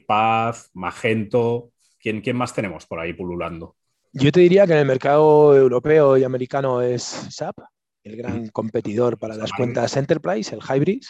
[0.07, 1.71] Path, Magento.
[1.99, 3.75] ¿Quién, ¿Quién más tenemos por ahí pululando?
[4.13, 7.59] Yo te diría que en el mercado europeo y americano es SAP,
[8.03, 11.03] el gran competidor para las cuentas Enterprise, el Hybrid.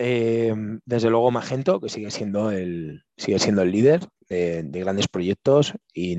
[0.00, 5.74] Eh, desde luego Magento, que sigue siendo el, sigue siendo el líder de, grandes proyectos
[5.92, 6.16] y,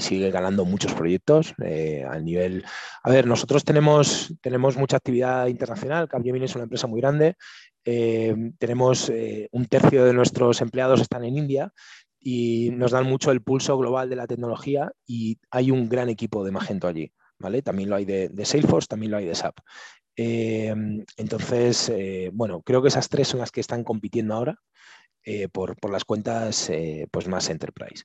[0.00, 2.64] sigue ganando muchos proyectos eh, al nivel...
[3.04, 7.36] A ver, nosotros tenemos, tenemos mucha actividad internacional, Capgemini es una empresa muy grande,
[7.84, 9.12] eh, tenemos
[9.52, 11.72] un tercio de nuestros empleados están en India
[12.18, 16.44] y nos dan mucho el pulso global de la tecnología y hay un gran equipo
[16.44, 17.12] de Magento allí.
[17.38, 17.60] ¿Vale?
[17.60, 19.58] También lo hay de, Salesforce, también lo hay de SAP.
[20.16, 24.56] Em, entonces, eh, bueno, creo que esas tres son las que están compitiendo ahora.
[25.52, 26.68] por, las cuentas
[27.12, 28.04] pues más enterprise.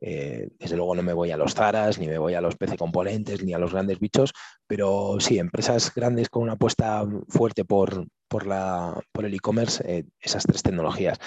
[0.00, 3.42] desde luego no me voy a los Zaras, ni me voy a los PC componentes,
[3.42, 4.34] ni a los grandes bichos,
[4.66, 10.44] pero sí, empresas grandes con una apuesta fuerte por, por, la, por el e-commerce, esas
[10.44, 11.18] tres tecnologías.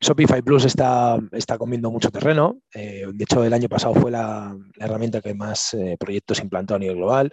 [0.00, 2.62] Shopify Plus está, está comiendo mucho terreno.
[2.72, 7.32] de hecho, el año pasado fue la herramienta que más proyectos implantó a nivel global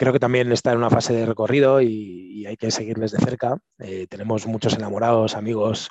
[0.00, 3.58] creo que también está en una fase de recorrido y, hay que seguirles de cerca.
[3.78, 5.90] Eh, tenemos muchos enamorados, amigos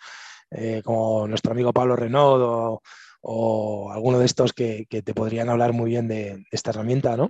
[0.50, 2.80] eh, como nuestro amigo Pablo Renaud
[3.22, 7.30] o, alguno de estos que, te podrían hablar muy bien de, esta herramienta, ¿no?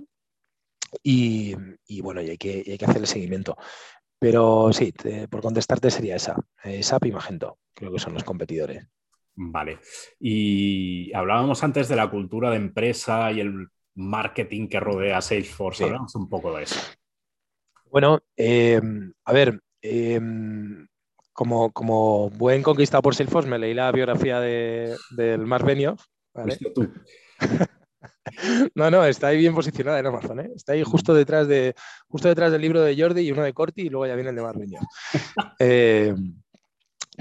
[1.02, 1.54] Y,
[2.00, 3.58] bueno, y hay, que, que hacer el seguimiento.
[4.18, 4.94] Pero sí,
[5.28, 8.88] por contestarte sería esa, eh, SAP y Magento, creo que son los competidores.
[9.34, 9.80] Vale.
[10.18, 13.68] Y hablábamos antes de la cultura de empresa y el
[14.00, 15.84] marketing que rodea Salesforce.
[15.84, 16.80] Hablamos un poco de eso.
[17.90, 20.86] Bueno, em, a ver, em,
[21.32, 26.04] como, como, buen conquistado por Salesforce, me leí la biografía de, del Mark Benioff.
[28.74, 30.50] no, no, está ahí bien posicionada en Amazon, ¿eh?
[30.54, 31.74] Está ahí justo detrás, de,
[32.08, 34.36] justo detrás del libro de Jordi y uno de Corti y luego ya viene el
[34.36, 34.78] de.
[35.58, 36.34] Em,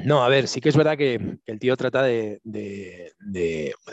[0.05, 2.41] no, a ver, sí que es verdad que, el tío trata de,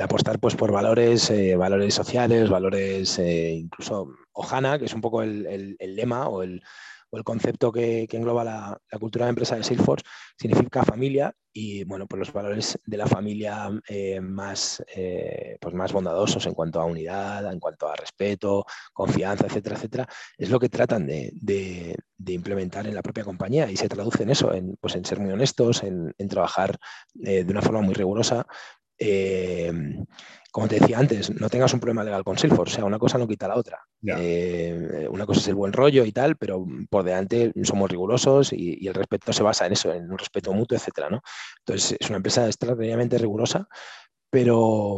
[0.00, 5.22] apostar pues, por valores, eh, valores sociales, valores eh, incluso Ojana, que es un poco
[5.22, 6.62] el lema o el,
[7.10, 10.04] o el concepto que, engloba la, cultura de empresa de Salesforce
[10.38, 15.92] significa familia y bueno, pues los valores de la familia eh, más, eh, pues más
[15.92, 20.68] bondadosos en cuanto a unidad, en cuanto a respeto, confianza, etcétera, etcétera, es lo que
[20.68, 25.04] tratan de, implementar en la propia compañía y se traduce en eso, en, pues en
[25.04, 26.76] ser muy honestos, en, trabajar
[27.24, 28.46] eh, de una forma muy rigurosa
[30.56, 33.18] como te decía antes, no tengas un problema legal con Salesforce, o sea, una cosa
[33.18, 33.78] no quita la otra.
[34.02, 38.86] Eh, una cosa es el buen rollo y tal, pero por delante somos rigurosos y,
[38.86, 41.20] el respeto se basa en eso, en un respeto mutuo, etcétera, ¿no?
[41.58, 43.68] Entonces, es una empresa extraordinariamente rigurosa,
[44.30, 44.96] pero,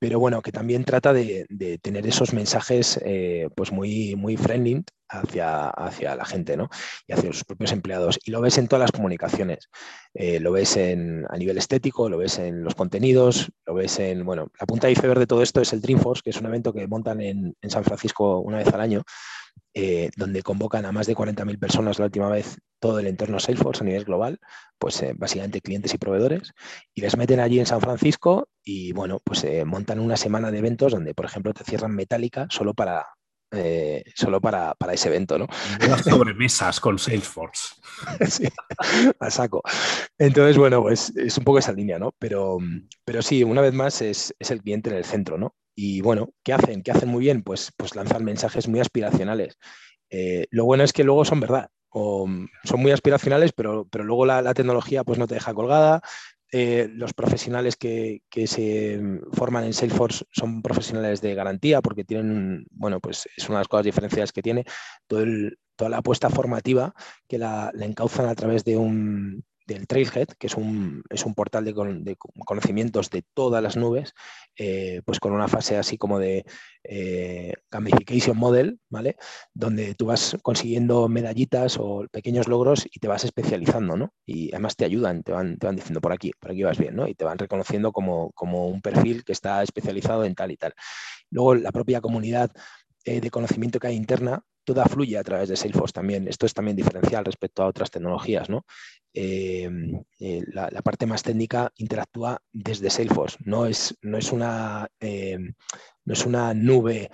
[0.00, 1.46] pero bueno, que también trata de,
[1.82, 6.70] tener esos mensajes eh, pues muy, muy friendly hacia, hacia la gente ¿no?
[7.06, 8.18] y hacia sus propios empleados.
[8.24, 9.68] Y lo ves en todas las comunicaciones.
[10.14, 14.24] Eh, lo ves en, a nivel estético, lo ves en los contenidos, lo ves en,
[14.24, 16.72] bueno, la punta de iceberg de todo esto es el Dreamforce, que es un evento
[16.72, 19.02] que montan en, en San Francisco una vez al año,
[19.72, 23.84] eh, donde convocan a más de 40.000 personas la última vez todo el entorno Salesforce
[23.84, 24.40] a nivel global,
[24.78, 26.52] pues eh, básicamente clientes y proveedores,
[26.92, 30.58] y les meten allí en San Francisco y bueno, pues eh, montan una semana de
[30.58, 33.06] eventos donde, por ejemplo, te cierran Metallica solo para,
[34.16, 35.46] solo para, ese evento, ¿no?
[35.88, 37.76] Las sobremesas con Salesforce.
[38.28, 38.48] sí,
[39.20, 39.62] a saco.
[40.18, 42.12] Entonces, bueno, pues es un poco esa línea, ¿no?
[42.18, 42.58] Pero,
[43.04, 45.54] pero sí, una vez más es, es el cliente en el centro, ¿no?
[45.74, 46.82] Y bueno, ¿qué hacen?
[46.82, 47.42] ¿Qué hacen muy bien?
[47.42, 49.58] Pues, pues lanzan mensajes muy aspiracionales.
[50.10, 54.04] Eh, lo bueno es que luego son verdad, o mm, son muy aspiracionales, pero, pero
[54.04, 56.02] luego la, tecnología pues no te deja colgada.
[56.52, 59.00] Eh, los profesionales que, se
[59.32, 63.68] forman en Salesforce son profesionales de garantía porque tienen, bueno, pues es una de las
[63.68, 64.64] cosas diferenciales que tiene
[65.06, 65.24] todo
[65.76, 66.92] toda la apuesta formativa
[67.26, 71.34] que la, la encauzan a través de un, del Trailhead, que es un, es un
[71.34, 74.14] portal de, conocimientos de todas las nubes,
[74.56, 76.44] eh, pues con una fase así como de
[76.82, 79.16] eh, gamification model, ¿vale?
[79.54, 84.12] Donde tú vas consiguiendo medallitas o pequeños logros y te vas especializando, ¿no?
[84.26, 86.96] Y además te ayudan, te van, te van diciendo por aquí, por aquí vas bien,
[86.96, 87.06] ¿no?
[87.06, 90.74] Y te van reconociendo como, como un perfil que está especializado en tal y tal.
[91.30, 92.50] Luego la propia comunidad
[93.04, 96.28] eh, de conocimiento que hay interna toda fluye a través de Salesforce también.
[96.28, 98.64] Esto es también diferencial respecto a otras tecnologías, ¿no?
[99.12, 106.12] Em, eh, la, parte más técnica interactúa desde Salesforce, no es, no es, una, no
[106.12, 107.10] es una nube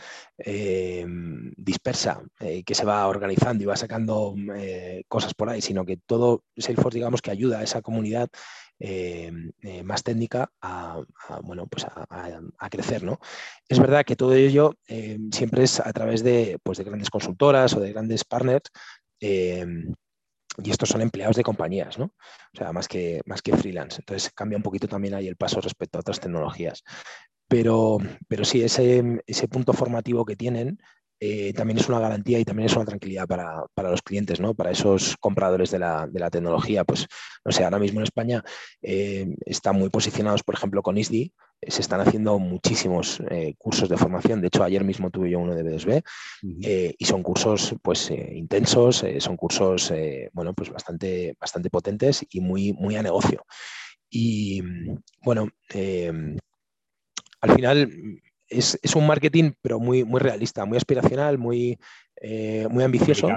[1.57, 5.97] dispersa eh, que se va organizando y va sacando eh, cosas por ahí, sino que
[5.97, 8.29] todo Salesforce, digamos, que ayuda a esa comunidad
[9.85, 11.01] más técnica a,
[11.43, 13.03] bueno, pues a, crecer.
[13.03, 13.19] ¿no?
[13.69, 14.75] Es verdad que todo ello
[15.33, 18.71] siempre es a través de, pues de grandes consultoras o de grandes partners
[20.63, 22.07] y estos son empleados de compañías, ¿no?
[22.07, 24.01] O sea, más que, más que freelance.
[24.01, 26.83] Entonces cambia un poquito también ahí el paso respecto a otras tecnologías.
[27.49, 30.79] Pero, pero sí, ese, ese punto formativo que tienen
[31.19, 34.55] eh, también es una garantía y también es una tranquilidad para, los clientes, ¿no?
[34.55, 36.85] Para esos compradores de la, tecnología.
[36.85, 37.07] Pues,
[37.45, 38.45] no sé, ahora mismo en España
[38.83, 41.33] eh, están muy posicionados, por ejemplo, con ISDI.
[41.63, 43.23] Eh, se están haciendo muchísimos
[43.57, 44.41] cursos de formación.
[44.43, 46.03] De hecho, ayer mismo tuve yo uno de BSB
[46.99, 49.93] y son cursos, pues, intensos, son cursos,
[50.33, 53.47] bueno, pues bastante, bastante potentes y muy, muy a negocio.
[54.11, 54.63] Y,
[55.23, 55.49] bueno,
[57.41, 58.21] al final
[58.59, 61.79] es, un marketing, pero muy, muy realista, muy aspiracional, muy,
[62.21, 63.29] eh, muy ambicioso.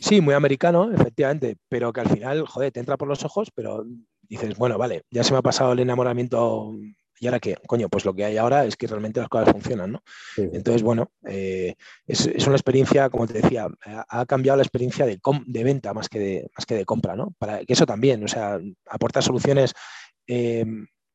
[0.00, 3.84] Sí, muy americano, efectivamente, pero que al final, joder, te entra por los ojos, pero
[4.22, 6.74] dices, bueno, vale, ya se me ha pasado el enamoramiento
[7.20, 9.92] y ahora qué, coño, pues lo que hay ahora es que realmente las cosas funcionan,
[9.92, 10.02] ¿no?
[10.36, 11.74] Entonces, bueno, eh,
[12.06, 13.68] es, una experiencia, como te decía,
[14.08, 17.32] ha cambiado la experiencia de, de venta más que de, más que de compra, ¿no?
[17.38, 18.58] Para que eso también, o sea,
[18.90, 19.74] aporta soluciones
[20.26, 20.64] eh,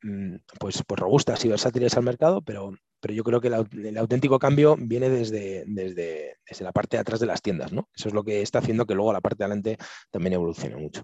[0.01, 4.39] mm, pues, pues robustas y versátiles al mercado, pero, pero yo creo que el, auténtico
[4.39, 7.89] cambio viene desde, desde, desde, la parte de atrás de las tiendas, ¿no?
[7.95, 9.77] Eso es lo que está haciendo que luego la parte de adelante
[10.11, 11.03] también evolucione mucho.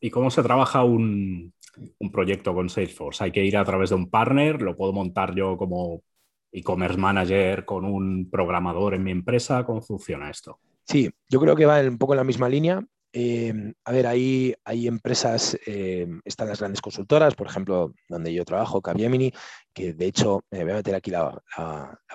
[0.00, 1.52] ¿Y cómo se trabaja un,
[1.98, 3.24] un proyecto con Salesforce.
[3.24, 6.02] Hay que ir a través de un partner, lo puedo montar yo como
[6.50, 9.64] e-commerce manager con un programador en mi empresa.
[9.64, 10.58] ¿Cómo funciona esto?
[10.84, 12.84] Sí, yo creo que va un poco en la misma línea.
[13.14, 18.44] Em, a ver, hay, hay empresas, em, están las grandes consultoras, por ejemplo, donde yo
[18.44, 19.32] trabajo, Capgemini,
[19.74, 21.42] que de hecho, me voy a meter aquí la,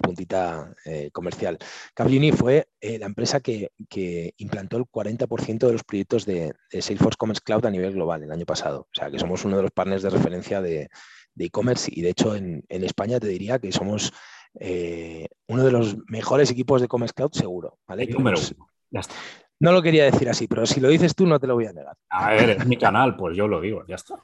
[0.02, 1.60] puntita eh, comercial.
[1.94, 3.72] Capgemini fue eh, la empresa que,
[4.38, 8.46] implantó el 40% de los proyectos de, Salesforce Commerce Cloud a nivel global el año
[8.46, 8.82] pasado.
[8.82, 10.90] O sea, que somos uno de los partners de referencia de
[11.38, 14.12] e-commerce y de hecho en, España te diría que somos
[14.60, 17.78] eh, uno de los mejores equipos de Commerce Cloud seguro.
[17.88, 18.08] ¿vale?
[18.08, 18.70] número uno.
[18.90, 19.16] Ya está.
[19.60, 21.74] No lo quería decir así, pero si lo dices tú no te lo voy a
[21.74, 21.96] negar.
[22.10, 24.16] A ver, es mi canal, pues yo lo digo, ya está.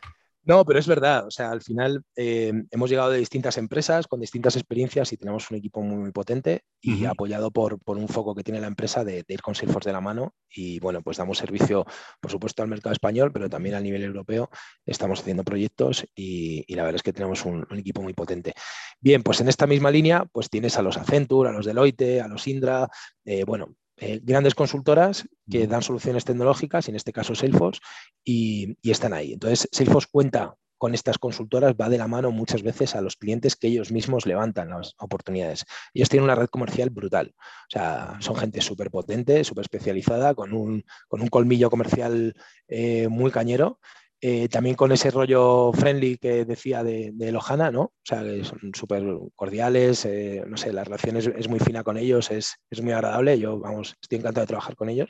[0.45, 1.25] No, pero es verdad.
[1.25, 5.49] O sea, al final eh, hemos llegado de distintas empresas con distintas experiencias y tenemos
[5.49, 9.23] un equipo muy, muy potente y apoyado por, un foco que tiene la empresa de,
[9.25, 10.35] ir con Salesforce de la mano.
[10.49, 11.85] Y bueno, pues damos servicio,
[12.19, 14.49] por supuesto, al mercado español, pero también a nivel europeo.
[14.85, 18.53] Estamos haciendo proyectos y, la verdad es que tenemos un, equipo muy potente.
[18.99, 22.27] Bien, pues en esta misma línea, pues tienes a los Accenture, a los Deloitte, a
[22.27, 22.89] los Indra,
[23.23, 27.81] eh, bueno, eh, grandes consultoras que dan soluciones tecnológicas, en este caso Salesforce,
[28.23, 29.33] y, están ahí.
[29.33, 33.55] Entonces, Salesforce cuenta con estas consultoras, va de la mano muchas veces a los clientes
[33.55, 35.63] que ellos mismos levantan las oportunidades.
[35.93, 37.33] Ellos tienen una red comercial brutal.
[37.37, 42.35] O sea, son gente súper potente, súper especializada, con un, con un colmillo comercial
[42.67, 43.79] eh, muy cañero
[44.25, 47.81] eh, también con ese rollo friendly que decía de, de Lohana, ¿no?
[47.81, 49.03] O sea, que son súper
[49.35, 53.59] cordiales, eh, no sé, la relación es, muy fina con ellos, es, muy agradable, yo,
[53.59, 55.09] vamos, estoy encantado de trabajar con ellos,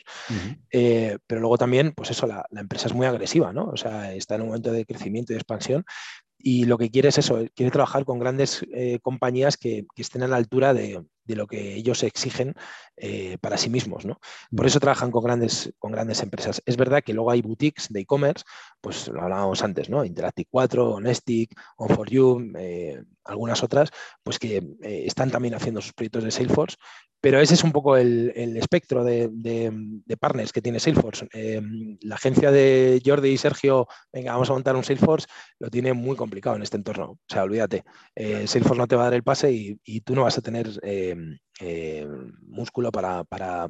[0.71, 3.65] eh, pero luego también, pues eso, la, la, empresa es muy agresiva, ¿no?
[3.65, 5.86] O sea, está en un momento de crecimiento y de expansión
[6.39, 8.65] y lo que quiere es eso, quiere trabajar con grandes
[9.04, 12.55] compañías que, estén a la altura de, lo que ellos exigen
[12.97, 14.05] eh, para sí mismos.
[14.05, 14.19] ¿no?
[14.55, 16.62] Por eso trabajan con grandes, con grandes empresas.
[16.65, 18.43] Es verdad que luego hay boutiques de e-commerce,
[18.81, 20.03] pues lo hablábamos antes, ¿no?
[20.03, 23.89] Interactive 4, Honestic, On4U, eh, algunas otras,
[24.23, 26.77] pues que están también haciendo sus proyectos de Salesforce
[27.23, 29.31] pero ese es un poco el, espectro de,
[30.19, 31.25] partners que tiene Salesforce.
[31.33, 31.62] Eh,
[32.01, 36.17] la agencia de Jordi y Sergio, venga, vamos a montar un Salesforce, lo tiene muy
[36.17, 37.12] complicado en este entorno.
[37.12, 40.23] O sea, olvídate, eh, Salesforce no te va a dar el pase y, tú no
[40.23, 41.15] vas a tener eh,
[42.41, 43.23] músculo para,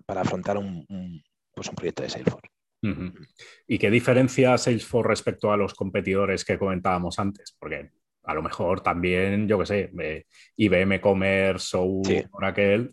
[0.07, 0.57] afrontar
[1.53, 2.49] pues un, proyecto de Salesforce.
[3.67, 7.55] ¿Y qué diferencia Salesforce respecto a los competidores que comentábamos antes?
[7.59, 7.91] Porque
[8.23, 12.91] a lo mejor también, yo qué sé, IBM Commerce o Oracle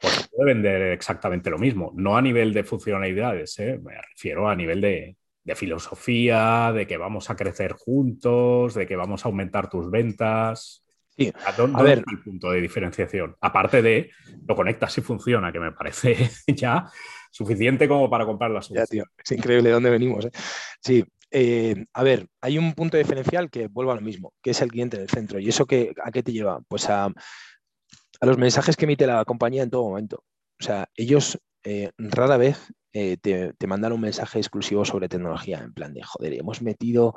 [0.00, 3.78] pues puede vender exactamente lo mismo, no a nivel de funcionalidades, ¿eh?
[3.82, 5.16] me refiero a nivel de,
[5.56, 10.84] filosofía, de que vamos a crecer juntos, de que vamos a aumentar tus ventas.
[11.08, 11.32] Sí.
[11.44, 13.34] ¿A, ver, el punto de diferenciación?
[13.40, 14.10] Aparte de
[14.46, 16.88] lo conectas y funciona, que me parece ya
[17.32, 19.06] suficiente como para comprar la solución.
[19.18, 20.24] es increíble de dónde venimos.
[20.26, 20.30] ¿eh?
[20.80, 24.60] Sí, eh, a ver, hay un punto diferencial que vuelvo a lo mismo, que es
[24.60, 25.38] el cliente del centro.
[25.38, 26.60] ¿Y eso que, a qué te lleva?
[26.68, 27.12] Pues a
[28.22, 30.24] los mensajes que emite la compañía en todo momento.
[30.60, 35.72] O sea, ellos eh, rara vez eh, te, mandan un mensaje exclusivo sobre tecnología, en
[35.72, 37.14] plan de, joder, hemos metido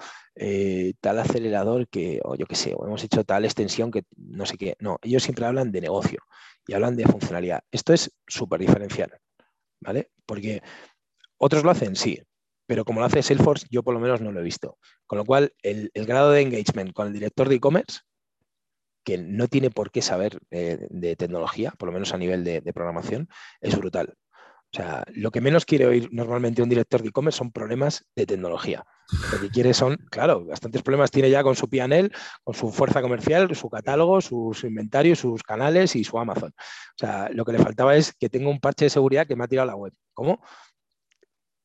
[1.02, 4.58] tal acelerador que, o yo qué sé, o hemos hecho tal extensión que no sé
[4.58, 4.76] qué.
[4.80, 6.20] No, ellos siempre hablan de negocio
[6.68, 7.64] y hablan de funcionalidad.
[7.72, 9.12] Esto es súper diferencial,
[9.82, 10.12] ¿vale?
[10.26, 10.62] Porque
[11.38, 12.20] otros lo hacen, sí,
[12.66, 14.78] pero como lo hace Salesforce, yo por lo menos no lo he visto.
[15.06, 18.00] Con lo cual, el grado de engagement con el director de e-commerce
[19.04, 22.62] que no tiene por qué saber eh, de tecnología, por lo menos a nivel de,
[22.74, 23.30] programación,
[23.62, 24.16] es brutal.
[24.72, 28.26] O sea, lo que menos quiere oír normalmente un director de e-commerce son problemas de
[28.26, 28.84] tecnología.
[29.32, 32.12] Lo que quiere son, claro, bastantes problemas tiene ya con su PNL,
[32.44, 36.52] con su fuerza comercial, su catálogo, sus inventarios, sus canales y su Amazon.
[36.58, 39.44] O sea, lo que le faltaba es que tenga un parche de seguridad que me
[39.44, 39.94] ha tirado la web.
[40.14, 40.42] ¿Cómo?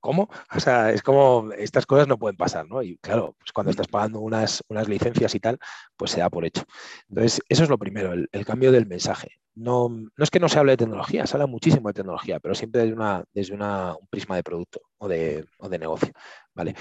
[0.00, 0.28] ¿Cómo?
[0.56, 2.82] O sea, es como estas cosas no pueden pasar, ¿no?
[2.82, 5.58] Y claro, pues cuando estás pagando unas, unas licencias y tal,
[5.96, 6.64] pues se da por hecho.
[7.08, 9.40] Entonces, eso es lo primero, el, cambio del mensaje.
[9.54, 12.54] No, no, es que no se hable de tecnología, se habla muchísimo de tecnología, pero
[12.54, 16.12] siempre desde, una, desde una, un prisma de producto o de, o de, negocio,
[16.54, 16.74] ¿vale?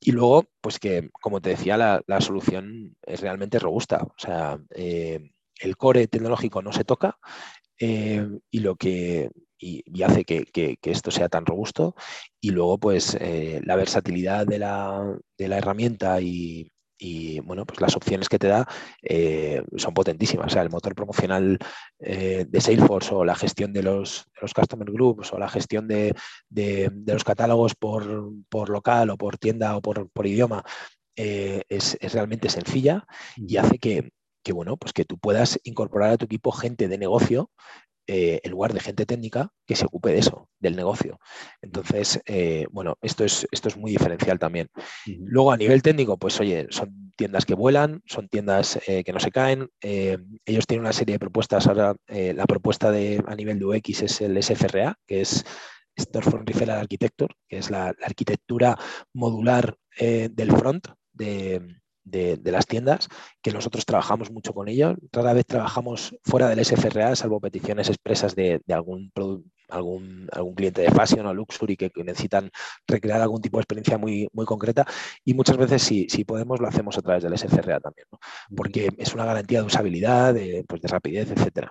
[0.00, 4.02] Y luego, pues que, como te decía, la, la solución es realmente robusta.
[4.04, 7.18] O sea, eh, el core tecnológico no se toca,
[7.80, 11.94] y lo que y, hace que, esto sea tan robusto.
[12.40, 16.70] Y luego, pues, la versatilidad de la, de la herramienta y,
[17.00, 18.68] y bueno, pues las opciones que te da
[19.02, 20.46] eh, son potentísimas.
[20.46, 21.58] O sea, el motor promocional
[21.98, 26.14] eh, de Salesforce o la gestión de los, los customer groups o la gestión de,
[27.06, 30.62] los catálogos por, local o por tienda o por, idioma
[31.16, 34.10] eh, es, realmente sencilla y hace que,
[34.42, 37.50] que, bueno, pues que tú puedas incorporar a tu equipo gente de negocio
[38.12, 41.20] eh, en lugar de gente técnica que se ocupe de eso, del negocio.
[41.62, 44.66] Entonces, eh, bueno, esto es, esto es muy diferencial también.
[45.06, 49.20] Luego, a nivel técnico, pues oye, son tiendas que vuelan, son tiendas eh, que no
[49.20, 49.68] se caen.
[49.80, 51.68] ellos tienen una serie de propuestas.
[51.68, 55.44] Ahora, la propuesta de, a nivel de UX es el SFRA, que es
[55.96, 58.76] Storefront Referral Architecture, que es la arquitectura
[59.12, 61.80] modular del front de,
[62.10, 63.08] de, las tiendas,
[63.42, 64.96] que nosotros trabajamos mucho con ellos.
[65.12, 69.12] Rara vez trabajamos fuera del SFRA, salvo peticiones expresas de, algún,
[69.68, 72.50] algún, algún cliente de fashion o luxury que, necesitan
[72.86, 74.86] recrear algún tipo de experiencia muy, muy concreta.
[75.24, 78.06] Y muchas veces, si, si podemos, lo hacemos a través del SFRA también,
[78.56, 81.70] porque es una garantía de usabilidad, de, pues, de rapidez, etcétera.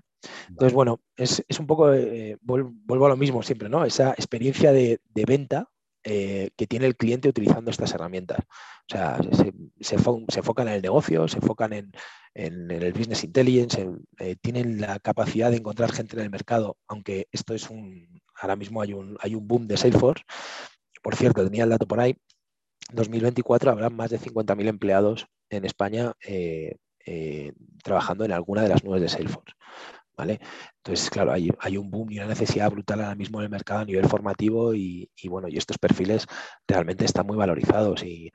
[0.49, 3.85] Entonces, bueno, es, un poco, eh, vuelvo a lo mismo siempre, ¿no?
[3.85, 5.69] Esa experiencia de, de venta
[6.11, 8.39] eh, que tiene el cliente utilizando estas herramientas.
[8.39, 9.19] O sea,
[9.79, 9.95] se,
[10.37, 11.91] enfocan en el negocio, se enfocan en,
[12.33, 13.87] el business intelligence,
[14.17, 18.55] eh, tienen la capacidad de encontrar gente en el mercado, aunque esto es un, ahora
[18.55, 20.23] mismo hay un, hay un boom de Salesforce.
[21.03, 22.17] Por cierto, tenía el dato por ahí,
[22.91, 26.75] 2024 habrá más de 50.000 empleados en España eh,
[27.83, 29.53] trabajando en alguna de las nubes de Salesforce.
[30.27, 33.85] Entonces, claro, hay, un boom y una necesidad brutal ahora mismo en el mercado a
[33.85, 36.25] nivel formativo y, bueno, y estos perfiles
[36.67, 38.31] realmente están muy valorizados y,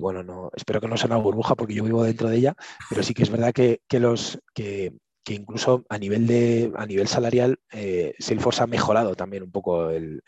[0.00, 2.54] bueno, no, espero que no sea una burbuja porque yo vivo dentro de ella,
[2.88, 4.92] pero sí que es verdad que, los que,
[5.28, 10.20] incluso a nivel de a nivel salarial eh, Salesforce ha mejorado también un poco el,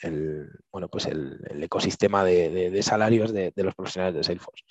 [0.72, 4.64] bueno pues el, ecosistema de, salarios de, los profesionales de Salesforce.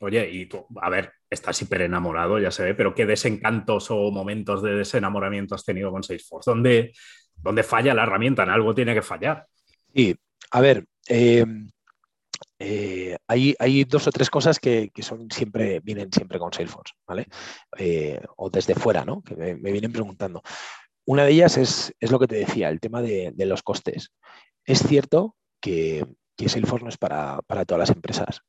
[0.00, 4.10] Oye, y tú, a ver, estás hiper enamorado, ya se ve, pero ¿qué desencantos o
[4.10, 6.50] momentos de desenamoramiento has tenido con Salesforce?
[6.50, 6.92] ¿Dónde,
[7.36, 8.42] dónde falla la herramienta?
[8.42, 9.46] En algo tiene que fallar.
[9.94, 10.14] Sí,
[10.50, 11.68] a ver, em,
[12.58, 17.26] eh, hay, dos o tres cosas que, son siempre, vienen siempre con Salesforce, ¿vale?
[17.78, 19.22] Eh, o desde fuera, ¿no?
[19.22, 20.42] Que me, vienen preguntando.
[21.06, 24.12] Una de ellas es, lo que te decía, el tema de, los costes.
[24.64, 26.04] Es cierto que,
[26.36, 28.42] que Salesforce no es para, para todas las empresas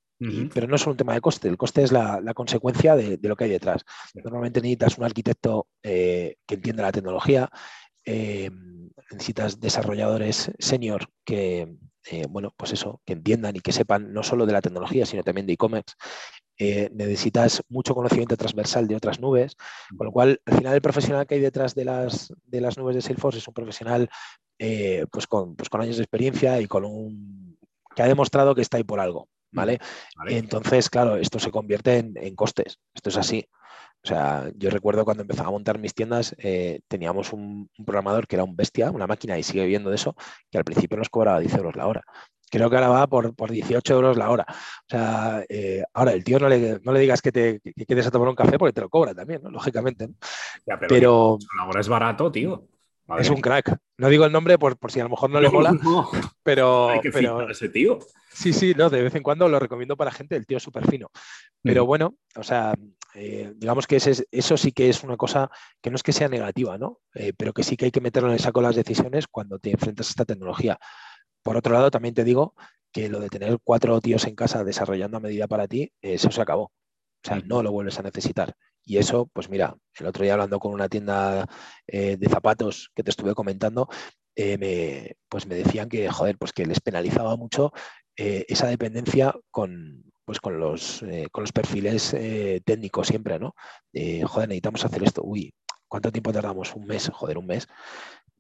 [0.54, 3.46] pero no es un tema de coste, el coste es la, consecuencia de, lo que
[3.46, 3.84] hay detrás.
[4.14, 7.50] Normalmente necesitas un arquitecto eh, que entienda la tecnología,
[8.06, 8.50] eh,
[9.12, 11.76] necesitas desarrolladores senior que,
[12.12, 15.24] eh, bueno, pues eso, que entiendan y que sepan no solo de la tecnología, sino
[15.24, 15.96] también de e-commerce.
[16.58, 19.56] necesitas mucho conocimiento transversal de otras nubes,
[19.98, 22.96] con lo cual al final el profesional que hay detrás de las, de las nubes
[22.96, 24.10] de Salesforce es un profesional
[24.58, 27.58] pues, con, pues con años de experiencia y con un
[27.96, 29.30] que ha demostrado que está ahí por algo.
[29.56, 29.80] ¿Vale?
[30.28, 33.48] Entonces, claro, esto se convierte en, costes, esto es así.
[34.04, 38.36] O sea, yo recuerdo cuando empezaba a montar mis tiendas, eh, teníamos un, programador que
[38.36, 40.16] era un bestia, una máquina, y sigue viviendo de eso,
[40.52, 42.04] que al principio nos cobraba 10 euros la hora.
[42.52, 44.46] Creo que ahora va por, por 18 euros la hora.
[44.48, 48.12] O sea, eh, ahora el tío no le, no le digas que te quedes a
[48.12, 50.10] tomar un café porque te lo cobra también, Lógicamente.
[50.88, 52.68] pero, la hora es barato, tío.
[53.20, 53.78] Es un crack.
[53.98, 55.78] No digo el nombre por, si a lo mejor no, le mola,
[56.44, 56.90] pero...
[56.90, 58.00] Hay que pero ese tío.
[58.34, 60.88] Sí, sí, no, de vez en cuando lo recomiendo para gente, el tío es súper
[60.88, 61.10] fino.
[61.62, 62.74] Pero bueno, o sea,
[63.14, 65.50] eh, digamos que eso sí que es una cosa
[65.82, 67.00] que no es que sea negativa, ¿no?
[67.14, 69.72] Eh, pero que sí que hay que meterlo en el saco las decisiones cuando te
[69.72, 70.78] enfrentas a esta tecnología.
[71.42, 72.56] Por otro lado, también te digo
[72.92, 76.42] que lo de tener cuatro tíos en casa desarrollando a medida para ti, eso se
[76.42, 76.72] acabó.
[77.26, 78.54] O sea, no lo vuelves a necesitar.
[78.84, 81.48] Y eso, pues mira, el otro día hablando con una tienda
[81.88, 83.90] eh, de zapatos que te estuve comentando,
[84.36, 87.72] eh, me, pues me decían que, joder, pues que les penalizaba mucho
[88.16, 92.16] eh, esa dependencia con, pues con, los, con los perfiles
[92.64, 93.56] técnicos siempre, ¿no?
[94.26, 95.24] joder, necesitamos hacer esto.
[95.24, 95.52] Uy,
[95.88, 96.76] ¿cuánto tiempo tardamos?
[96.76, 97.68] Un mes, joder, un mes.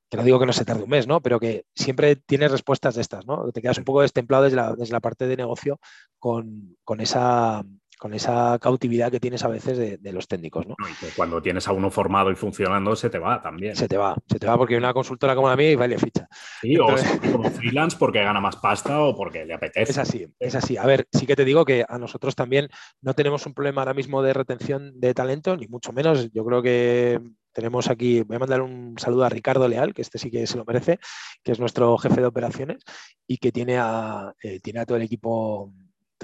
[0.10, 1.22] Que no digo que no se tarde un mes, ¿no?
[1.22, 3.52] Pero que siempre tienes respuestas de estas, ¿no?
[3.52, 5.80] Te quedas un poco destemplado desde la, desde la parte de negocio
[6.20, 7.64] con, con esa
[7.98, 10.68] con esa cautividad que tienes a veces de, los técnicos.
[10.68, 10.76] ¿no?
[11.16, 13.76] cuando tienes a uno formado y funcionando, se te va también.
[13.76, 16.28] Se te va, se te va porque una consultora como la mía y vale ficha.
[16.62, 16.86] Sí, o
[17.32, 19.92] como freelance porque gana más pasta o porque le apetece.
[19.92, 20.78] Es así, es así.
[20.78, 22.70] A ver, sí que te digo que a nosotros también
[23.02, 26.32] no tenemos un problema ahora mismo de retención de talento, ni mucho menos.
[26.32, 27.22] Yo creo que
[27.56, 30.58] tenemos aquí, voy a mandar un saludo a Ricardo Leal, que este sí que se
[30.58, 31.00] lo merece,
[31.42, 32.84] que es nuestro jefe de operaciones
[33.26, 35.74] y que tiene a, eh, tiene a todo el equipo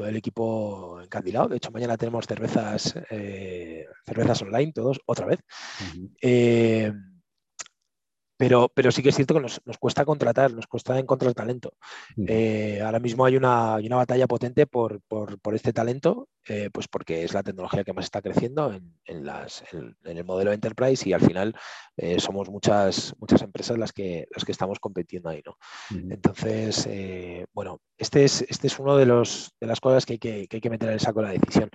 [0.01, 1.49] todo el equipo encandilado.
[1.49, 5.39] De hecho, mañana tenemos cervezas, eh, cervezas online, todos, otra vez.
[6.19, 6.91] Eh,
[8.41, 11.75] Pero, pero sí que es cierto que nos, cuesta contratar, nos cuesta encontrar talento.
[12.15, 12.25] Mm.
[12.27, 14.99] Eh, ahora mismo hay una, una batalla potente por,
[15.53, 18.73] este talento, eh, pues porque es la tecnología que más está creciendo
[19.05, 21.55] en, las, en, el modelo Enterprise y al final
[21.97, 25.43] eh, somos muchas, muchas empresas las que, las que estamos compitiendo ahí.
[25.45, 25.55] ¿no?
[26.09, 26.89] Entonces,
[27.53, 30.57] bueno, este es, este es uno de, los, de las cosas que hay que, que
[30.57, 31.69] hay que meter en el saco de la decisión.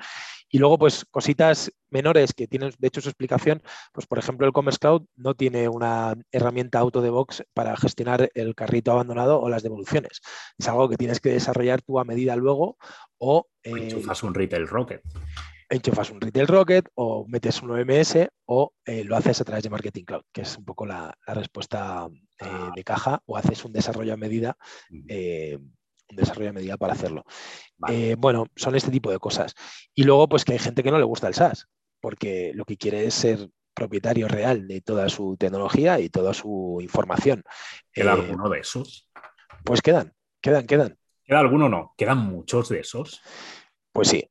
[0.48, 3.62] Y luego, pues cositas menores que tienen, de hecho, su explicación,
[3.92, 8.30] pues por ejemplo, el Commerce Cloud no tiene una herramienta auto de box para gestionar
[8.34, 10.20] el carrito abandonado o las devoluciones.
[10.58, 12.76] Es algo que tienes que desarrollar tú a medida luego
[13.18, 13.48] o...
[13.62, 15.02] Eh, enchufas un Retail Rocket.
[15.68, 19.70] Enchufas un Retail Rocket o metes un OMS o eh, lo haces a través de
[19.70, 22.08] Marketing Cloud, que es un poco la, respuesta
[22.40, 22.72] eh, ah.
[22.74, 24.56] de caja, o haces un desarrollo a medida
[26.10, 27.24] un desarrollo a medida para hacerlo.
[27.88, 29.54] Eh, bueno, son este tipo de cosas.
[29.94, 31.66] Y luego, pues que hay gente que no le gusta el SaaS,
[32.00, 36.78] porque lo que quiere es ser propietario real de toda su tecnología y toda su
[36.80, 37.44] información.
[37.92, 39.08] ¿Queda eh, alguno de esos?
[39.62, 40.98] Pues quedan, quedan, quedan.
[41.22, 41.94] ¿Queda alguno no?
[41.96, 43.20] ¿Quedan muchos de esos?
[43.92, 44.28] Pues sí.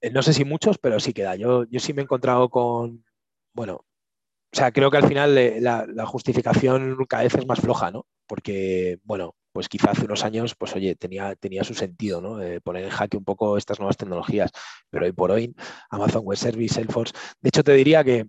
[0.00, 1.36] Eh, no sé si muchos, pero sí queda.
[1.36, 3.04] Yo, yo sí me he encontrado con,
[3.52, 7.90] bueno, o sea, creo que al final la, la, justificación cada vez es más floja,
[7.90, 8.06] ¿no?
[8.26, 12.40] Porque, bueno, pues quizá hace unos años, pues oye, tenía, tenía su sentido, ¿no?
[12.40, 14.50] Eh, poner en jaque un poco estas nuevas tecnologías,
[14.88, 15.54] pero hoy por hoy,
[15.90, 18.26] Amazon Web Service, Salesforce, de hecho te diría que,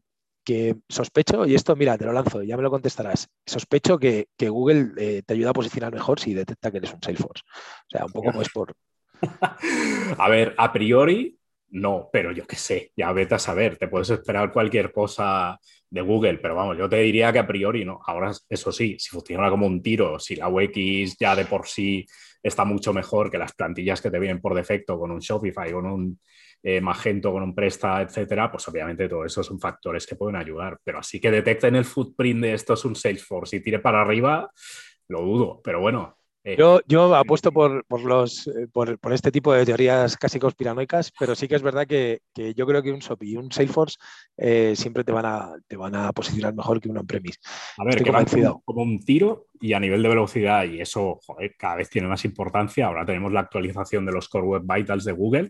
[0.88, 5.22] sospecho, y esto mira, te lo lanzo, ya me lo contestarás, sospecho que, Google eh,
[5.26, 7.44] te ayuda a posicionar mejor si detecta que eres un Salesforce.
[7.46, 8.74] O sea, un poco pues por...
[10.18, 11.38] a ver, a priori,
[11.72, 15.60] no, pero yo qué sé, ya vete a saber, te puedes esperar cualquier cosa
[15.90, 18.00] de Google, pero vamos, yo te diría que a priori no.
[18.06, 22.06] Ahora, eso sí, si funciona como un tiro, si la UX ya de por sí
[22.42, 25.86] está mucho mejor que las plantillas que te vienen por defecto con un Shopify, con
[25.86, 26.20] un
[26.62, 30.78] eh, Magento, con un Presta, etcétera, pues obviamente todo eso son factores que pueden ayudar.
[30.84, 34.52] Pero así que detecten el footprint de esto es un Salesforce y tire para arriba,
[35.08, 35.62] lo dudo.
[35.64, 40.40] Pero bueno, eh, yo, yo apuesto por, los, eh, por, este tipo de teorías casi
[40.40, 42.22] conspiranoicas, pero sí que es verdad que,
[42.56, 43.98] yo creo que un SOP y un Salesforce
[44.38, 47.40] eh, siempre te van, a, te van a posicionar mejor que un on-premise.
[47.78, 51.20] A ver, que como, como un tiro y a nivel de velocidad, y eso
[51.58, 52.88] cada vez tiene más importancia.
[52.88, 55.50] Ahora tenemos la actualización de los Core Web Vitals de Google,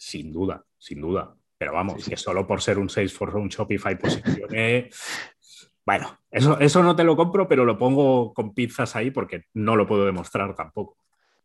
[0.00, 1.36] sin duda, sin duda.
[1.58, 4.88] Pero vamos, que solo por ser un Salesforce o un Shopify posicione
[5.84, 9.76] bueno, eso, eso no te lo compro, pero lo pongo con pizzas ahí porque no
[9.76, 10.96] lo puedo demostrar tampoco.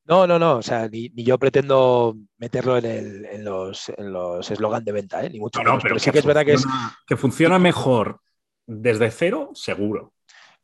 [0.05, 4.91] No, no, no, o sea, ni, yo pretendo meterlo en, el, en los eslogan de
[4.93, 5.29] venta, ¿eh?
[5.29, 5.83] ni mucho menos.
[5.83, 6.65] pero, sí que es verdad que es...
[7.05, 8.21] Que funciona mejor
[8.65, 10.13] desde cero, seguro.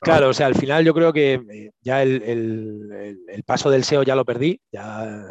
[0.03, 3.13] Claro, o sea, al final yo creo que eh, ya el,
[3.45, 5.29] paso del SEO ya lo perdí, ya,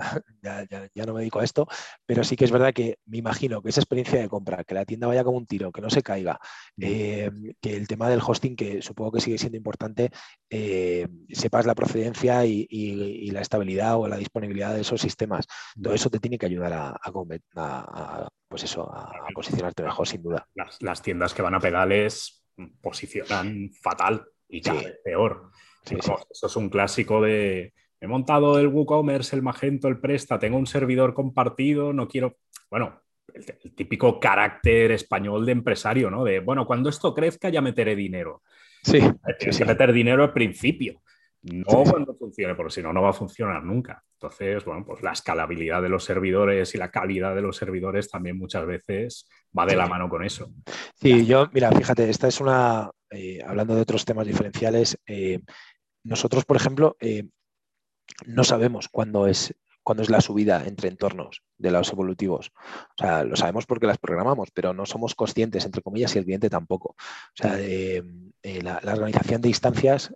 [0.94, 1.66] ya, no me dedico a esto,
[2.06, 4.84] pero sí que es verdad que me imagino que esa experiencia de compra, que la
[4.84, 6.38] tienda vaya como un tiro, que no se caiga,
[6.80, 10.10] eh, que el tema del hosting, que supongo que sigue siendo importante,
[10.48, 15.46] eh, sepas la procedencia y, la estabilidad o la disponibilidad de esos sistemas.
[15.80, 20.46] Todo eso te tiene que ayudar a, pues eso, a posicionarte mejor, sin duda.
[20.54, 22.44] Las, las tiendas que van a pedales
[22.80, 25.50] posicionan fatal y cada vez peor.
[25.90, 30.66] Eso es un clásico de he montado el WooCommerce, el Magento, el Presta, tengo un
[30.66, 32.36] servidor compartido, no quiero.
[32.70, 33.02] Bueno,
[33.34, 33.44] el,
[33.74, 36.24] típico carácter español de empresario, ¿no?
[36.24, 38.42] De bueno, cuando esto crezca ya meteré dinero.
[38.82, 39.00] Sí.
[39.38, 41.02] Tienes que meter dinero al principio.
[41.42, 44.02] No cuando funcione, porque si no, no va a funcionar nunca.
[44.14, 48.36] Entonces, bueno, pues la escalabilidad de los servidores y la calidad de los servidores también
[48.36, 49.26] muchas veces
[49.58, 50.52] va de la mano con eso.
[50.94, 55.40] Sí, yo, mira, fíjate, esta es una, eh, hablando de otros temas diferenciales, eh,
[56.04, 57.28] nosotros, por ejemplo, eh,
[58.26, 62.52] no sabemos cuándo es, cuándo es la subida entre entornos de los evolutivos.
[62.98, 66.24] O sea, lo sabemos porque las programamos, pero no somos conscientes, entre comillas, y el
[66.24, 66.90] cliente tampoco.
[66.90, 67.58] O sea,
[68.42, 70.14] la, organización de instancias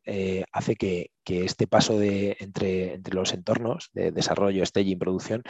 [0.53, 5.43] hace que, este paso de, entre, entre, los entornos de desarrollo, staging, producción,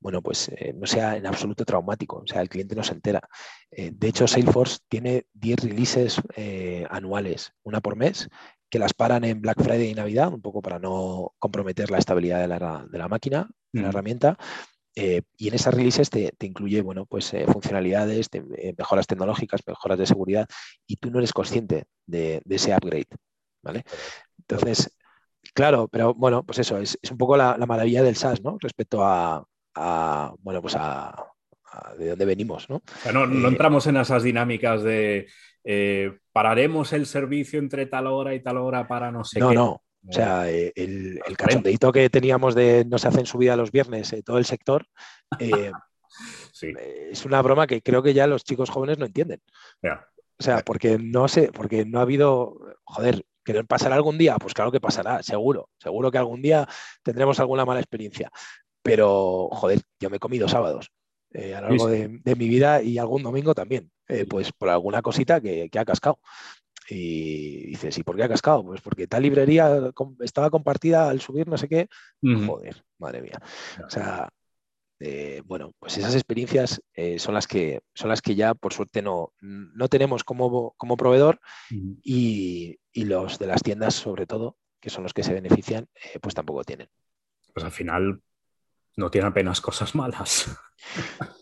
[0.00, 3.20] bueno, pues eh, no sea en absoluto traumático, o sea, el cliente no se entera.
[3.70, 8.28] Eh, de hecho, Salesforce tiene 10 releases eh, anuales, una por mes,
[8.70, 12.40] que las paran en Black Friday y Navidad, un poco para no comprometer la estabilidad
[12.40, 13.90] de la, máquina, de la mm.
[13.90, 14.38] herramienta.
[14.94, 18.28] y en esas releases te, incluye bueno, pues, funcionalidades,
[18.76, 20.46] mejoras tecnológicas, mejoras de seguridad,
[20.86, 23.08] y tú no eres consciente de, ese upgrade.
[23.62, 23.84] ¿vale?
[24.38, 24.90] Entonces,
[25.54, 28.58] claro, pero bueno, pues eso, es, un poco la, la, maravilla del SaaS, ¿no?
[28.60, 29.46] Respecto a,
[30.40, 31.14] bueno, pues a,
[31.98, 32.82] de dónde venimos, ¿no?
[33.12, 35.28] no, eh, entramos en esas dinámicas de
[35.64, 39.54] eh, pararemos el servicio entre tal hora y tal hora para no sé no, qué.
[39.54, 43.72] No, o sea, eh, el, el cachondeito que teníamos de no se hacen subida los
[43.72, 44.86] viernes todo el sector,
[46.60, 49.40] es una broma que creo que ya los chicos jóvenes no entienden.
[50.40, 54.36] O sea, porque no sé, porque no ha habido, joder, ¿que pasará algún día?
[54.36, 55.68] Pues claro que pasará, seguro.
[55.78, 56.68] Seguro que algún día
[57.02, 58.30] tendremos alguna mala experiencia.
[58.88, 60.90] Pero, joder, yo me he comido sábados
[61.32, 65.02] eh, a lo largo de, mi vida y algún domingo también, eh, pues por alguna
[65.02, 66.18] cosita que, ha cascado.
[66.88, 68.64] Y dices, ¿y por qué ha cascado?
[68.64, 71.88] Pues porque tal librería estaba compartida al subir no sé qué.
[72.22, 73.38] Joder, madre mía.
[73.86, 74.30] O sea,
[74.98, 76.80] eh, bueno, pues esas experiencias
[77.18, 81.40] son, las que, son las que ya por suerte no, no tenemos como, como proveedor
[81.70, 85.88] y, y, los de las tiendas sobre todo, que son los que se benefician,
[86.22, 86.88] pues tampoco tienen.
[87.52, 88.22] Pues al final
[88.98, 90.46] no tiene apenas cosas malas.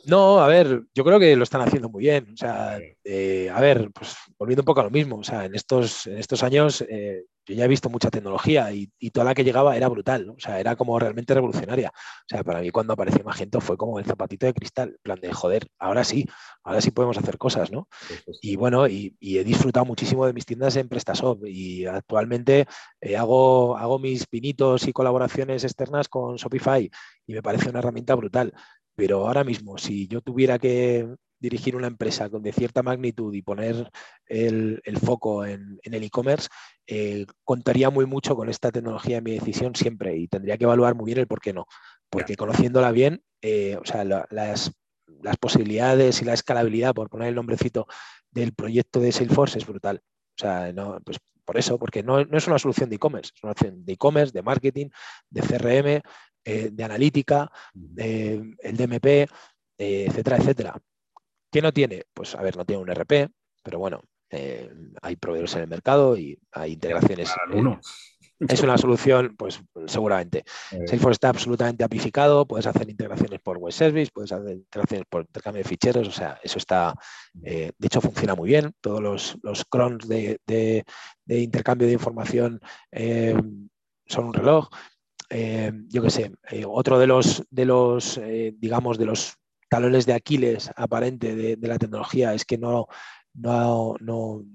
[0.07, 2.33] No, a ver, yo creo que lo están haciendo muy bien.
[2.33, 5.55] O sea, eh, a ver, pues volviendo un poco a lo mismo, o sea, en
[5.55, 9.45] estos, en estos años eh, yo ya he visto mucha tecnología y, toda la que
[9.45, 11.93] llegaba era brutal, o sea, era como realmente revolucionaria.
[11.95, 15.33] O sea, para mí cuando apareció Magento fue como el zapatito de cristal, plan de,
[15.33, 16.29] joder, ahora sí,
[16.65, 17.89] ahora sí podemos hacer cosas, ¿no?
[18.43, 22.67] Y bueno, y, he disfrutado muchísimo de mis tiendas en PrestaShop y actualmente
[23.01, 26.91] eh, hago, hago mis pinitos y colaboraciones externas con Shopify
[27.27, 28.53] y me parece una herramienta brutal.
[28.97, 31.07] Pero ahora mismo, si yo tuviera que
[31.49, 33.89] dirigir una empresa de cierta magnitud y poner
[34.27, 36.49] el, foco en, el e-commerce,
[36.89, 40.97] eh, contaría muy mucho con esta tecnología en mi decisión siempre y tendría que evaluar
[40.97, 41.67] muy bien el por qué no.
[42.11, 44.73] Porque conociéndola bien, eh, o sea, las,
[45.41, 47.87] posibilidades y la escalabilidad, por poner el nombrecito
[48.31, 50.03] del proyecto de Salesforce, es brutal.
[50.39, 53.55] O sea, no, pues por eso, porque no, es una solución de e-commerce, es una
[53.55, 54.89] solución de e-commerce, de marketing,
[55.31, 56.03] de CRM,
[56.45, 57.51] eh, de analítica,
[57.97, 59.29] el DMP,
[59.79, 60.81] etcétera, etcétera.
[61.57, 62.05] ¿Qué no tiene?
[62.13, 63.31] Pues a ver, no tiene un RP,
[63.63, 67.33] pero bueno, eh, hay proveedores en el mercado y hay integraciones.
[67.51, 67.81] Uno.
[68.39, 70.41] Es una solución, pues seguramente.
[70.71, 70.87] Eh.
[70.87, 75.63] Salesforce está absolutamente apificado, puedes hacer integraciones por web service, puedes hacer integraciones por intercambio
[75.63, 76.93] de ficheros, o sea, eso está,
[77.43, 78.73] eh, de hecho funciona muy bien.
[78.83, 80.85] Todos los, los crons de,
[81.27, 82.61] intercambio de información
[84.05, 84.69] son un reloj.
[85.89, 86.33] yo qué sé,
[86.67, 88.21] otro de los, de los
[88.59, 89.39] digamos, de los
[89.69, 92.87] talones de Aquiles aparente de, la tecnología es que no,
[93.35, 93.95] no,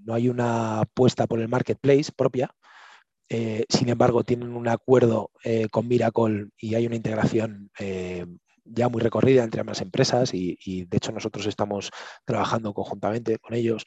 [0.09, 2.51] hay una apuesta por el marketplace propia.
[3.29, 8.25] Eh, sin embargo, tienen un acuerdo eh, con Miracle y hay una integración eh,
[8.65, 11.91] ya muy recorrida entre ambas empresas y, de hecho nosotros estamos
[12.25, 13.85] trabajando conjuntamente con ellos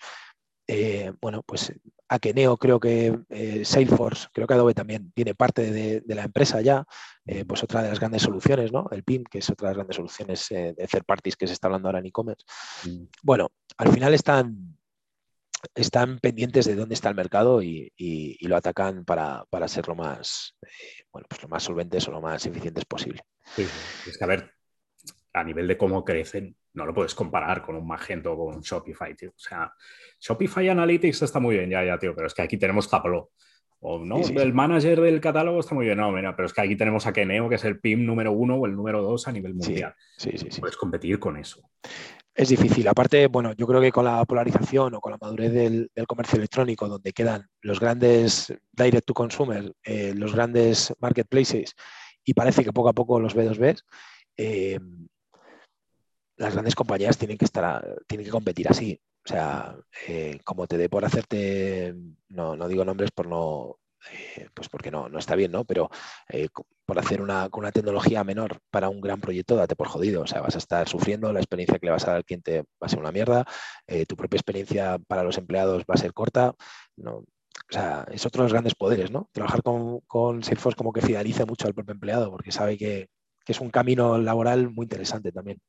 [0.66, 1.72] eh, bueno, pues
[2.08, 6.84] Akeneo, creo que eh, Salesforce, creo que Adobe también tiene parte de, la empresa ya,
[7.26, 8.88] eh, pues otra de las grandes soluciones, ¿no?
[8.90, 11.68] El PIM, que es otra de las grandes soluciones de third parties que se está
[11.68, 12.44] hablando ahora en e-commerce.
[12.84, 13.04] Mm.
[13.22, 14.78] Bueno, al final están,
[15.74, 17.90] están pendientes de dónde está el mercado y,
[18.40, 20.56] lo atacan para, ser lo más,
[21.12, 23.22] bueno, pues lo más solventes o lo más eficientes posible.
[23.56, 24.53] es que a ver,
[25.34, 28.62] a nivel de cómo crecen, no lo puedes comparar con un Magento o con un
[28.62, 29.30] Shopify, tío.
[29.30, 29.72] O sea,
[30.20, 33.30] Shopify Analytics está muy bien, ya, ya, tío, pero es que aquí tenemos Tableau.
[33.86, 36.74] O no, el manager del catálogo está muy bien, no, mira, pero es que aquí
[36.74, 39.54] tenemos a Keneo, que es el PIM número uno o el número dos a nivel
[39.54, 39.94] mundial.
[40.16, 40.60] Sí, sí, sí.
[40.60, 41.68] Puedes competir con eso.
[42.34, 42.88] Es difícil.
[42.88, 46.88] Aparte, bueno, yo creo que con la polarización o con la madurez del, comercio electrónico,
[46.88, 51.74] donde quedan los grandes direct to consumer, eh, los grandes marketplaces,
[52.24, 53.78] y parece que poco a poco los B2B,
[54.36, 54.80] eh,
[56.36, 59.00] las grandes compañías tienen que estar, tienen que competir así.
[59.24, 59.76] O sea,
[60.06, 61.94] eh, como te dé por hacerte,
[62.28, 63.78] no, no digo nombres por no,
[64.12, 65.64] eh, pues porque no, no está bien, ¿no?
[65.64, 65.88] Pero
[66.28, 66.48] eh,
[66.84, 70.22] por hacer una, con una tecnología menor para un gran proyecto, date por jodido.
[70.22, 72.62] O sea, vas a estar sufriendo, la experiencia que le vas a dar al cliente
[72.62, 73.46] va a ser una mierda,
[74.08, 76.54] tu propia experiencia para los empleados va a ser corta.
[76.96, 77.24] No,
[77.70, 79.28] o sea, es otro de los grandes poderes, ¿no?
[79.32, 83.08] Trabajar con, con Salesforce como que fideliza mucho al propio empleado porque sabe que,
[83.44, 85.60] que es un camino laboral muy interesante también.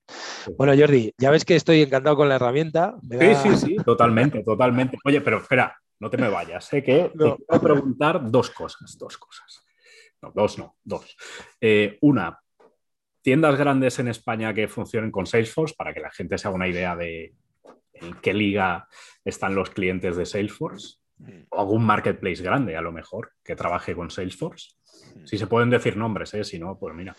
[0.58, 2.96] Bueno, Jordi, ya ves que estoy encantado con la herramienta.
[3.10, 4.98] Sí, sí, sí, totalmente, totalmente.
[5.04, 6.66] Oye, pero espera, no te me vayas.
[6.66, 9.66] Sé que te quiero preguntar dos cosas, dos cosas.
[10.22, 11.16] No, dos no, dos.
[11.60, 12.40] Eh, una,
[13.22, 16.68] tiendas grandes en España que funcionen con Salesforce para que la gente se haga una
[16.68, 17.34] idea de
[17.94, 18.88] en qué liga
[19.24, 20.98] están los clientes de Salesforce.
[21.18, 21.44] Mm.
[21.50, 24.76] O algún marketplace grande, a lo mejor, que trabaje con Salesforce.
[25.16, 25.26] Mm.
[25.26, 26.44] Si se pueden decir nombres, ¿eh?
[26.44, 27.16] si no, pues mira.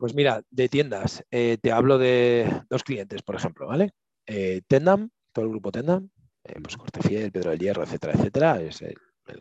[0.00, 3.90] Pues mira, de tiendas, eh, te hablo de dos clientes, por ejemplo, ¿vale?
[4.24, 6.08] Eh, Tendam, todo el grupo Tendam,
[6.42, 8.96] eh, pues Cortefiel, Pedro del Hierro, etcétera, etcétera, es el,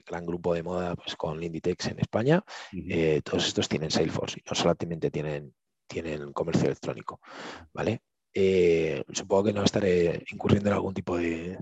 [0.06, 2.44] gran grupo de moda pues, con Linditex en España.
[3.24, 5.56] todos estos tienen Salesforce y no solamente tienen,
[5.88, 7.22] tienen comercio electrónico,
[7.72, 8.02] ¿vale?
[9.14, 11.58] supongo que no estaré incurriendo en algún tipo de,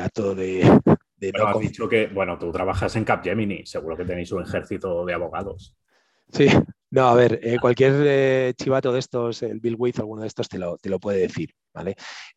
[0.00, 0.60] acto de,
[1.16, 5.04] de Pero has dicho que, bueno, tú trabajas en Capgemini, seguro que tenéis un ejército
[5.04, 5.76] de abogados.
[6.30, 6.46] Sí,
[6.90, 10.48] No, a ver, eh, cualquier eh, chivato de estos, el Bill With, alguno de estos
[10.48, 11.96] te lo, te lo puede decir, ¿vale?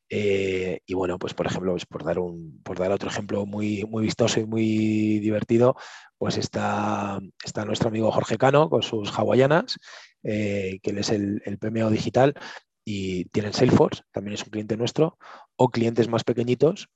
[0.10, 3.86] Eh, y bueno, pues por ejemplo, pues por, dar un, por dar otro ejemplo muy,
[3.86, 5.78] muy vistoso y muy divertido,
[6.18, 9.78] pues está, está nuestro amigo Jorge Cano con sus hawaianas,
[10.22, 12.36] que él es el, el PMO digital
[12.84, 15.18] y tienen Salesforce, también es un cliente nuestro,
[15.56, 16.90] o clientes más pequeñitos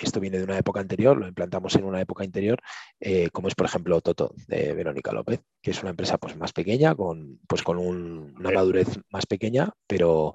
[0.00, 2.60] esto viene de una época anterior, lo implantamos en una época anterior,
[3.00, 6.52] eh, como es por ejemplo Toto de Verónica López, que es una empresa pues, más
[6.52, 10.34] pequeña, con, pues, con una madurez más pequeña, pero,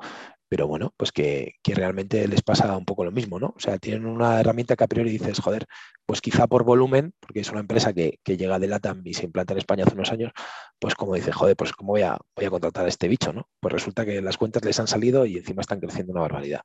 [0.49, 3.53] pero bueno, pues que, realmente les pasa un poco lo mismo, ¿no?
[3.55, 5.65] O sea, tienen una herramienta que a priori dices, joder,
[6.05, 9.53] pues quizá por volumen, porque es una empresa que, llega de LATAM y se implanta
[9.53, 10.31] en España hace unos años,
[10.79, 13.47] pues como dices, joder, pues cómo voy a, voy a contratar a este bicho, ¿no?
[13.59, 16.61] Pues resulta que las cuentas les han salido y encima están creciendo una barbaridad.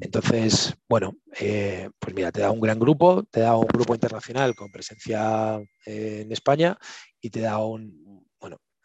[0.00, 4.54] Entonces, bueno, eh, pues mira, te da un gran grupo, te da un grupo internacional
[4.54, 6.76] con presencia eh, en España
[7.20, 7.99] y te da un,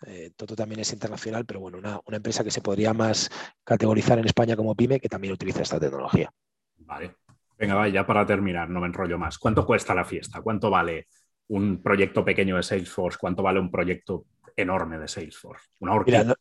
[0.05, 3.29] eh, Toto también es internacional, pero bueno, una, empresa que se podría más
[3.63, 6.31] categorizar en España como pyme que también utiliza esta tecnología.
[6.77, 7.15] Vale.
[7.57, 9.37] Venga, va, ya para terminar, no me enrollo más.
[9.37, 10.41] ¿Cuánto cuesta la fiesta?
[10.41, 11.07] ¿Cuánto vale
[11.47, 13.17] un proyecto pequeño de Salesforce?
[13.19, 14.25] ¿Cuánto vale un proyecto
[14.55, 15.69] enorme de Salesforce?
[15.79, 16.35] Una orquesta.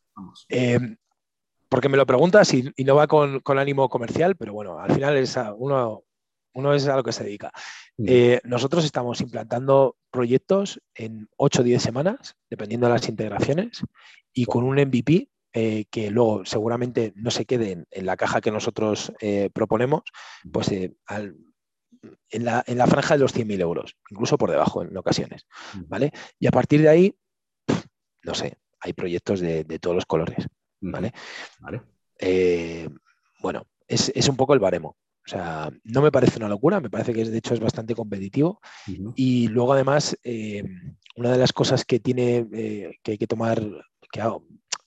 [0.49, 0.79] Eh,
[1.69, 5.37] porque me lo preguntas y, no va con, ánimo comercial, pero bueno, al final es
[5.57, 6.03] uno,
[6.55, 7.51] uno es a lo que se dedica.
[7.97, 8.05] Mm.
[8.07, 13.83] Eh, nosotros estamos implantando proyectos en 8 o 10 semanas, dependiendo de las integraciones,
[14.33, 18.51] y con un MVP eh, que luego seguramente no se quede en, la caja que
[18.51, 20.03] nosotros eh, proponemos,
[20.51, 20.97] pues en,
[22.31, 25.45] la, franja de los 100.000 euros, incluso por debajo en ocasiones.
[25.87, 26.11] ¿vale?
[26.39, 27.15] Y a partir de ahí,
[28.23, 30.47] no sé, hay proyectos de, todos los colores.
[30.79, 31.11] ¿vale?
[33.41, 34.95] bueno, es, es, un poco el baremo.
[35.25, 38.61] O sea, no me parece una locura, me parece que de hecho es bastante competitivo.
[39.15, 40.63] Y luego además, eh,
[41.15, 43.59] una de las cosas que tiene eh, que hay que tomar,
[44.11, 44.21] que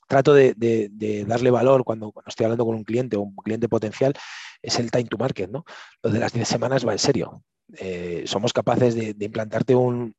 [0.07, 4.15] trato de, darle valor cuando, estoy hablando con un cliente o un cliente potencial,
[4.63, 5.51] es el time to market.
[5.51, 5.65] ¿no?
[6.03, 7.43] Lo de las 10 semanas va en serio.
[7.77, 10.15] Eh, somos capaces de, implantarte un,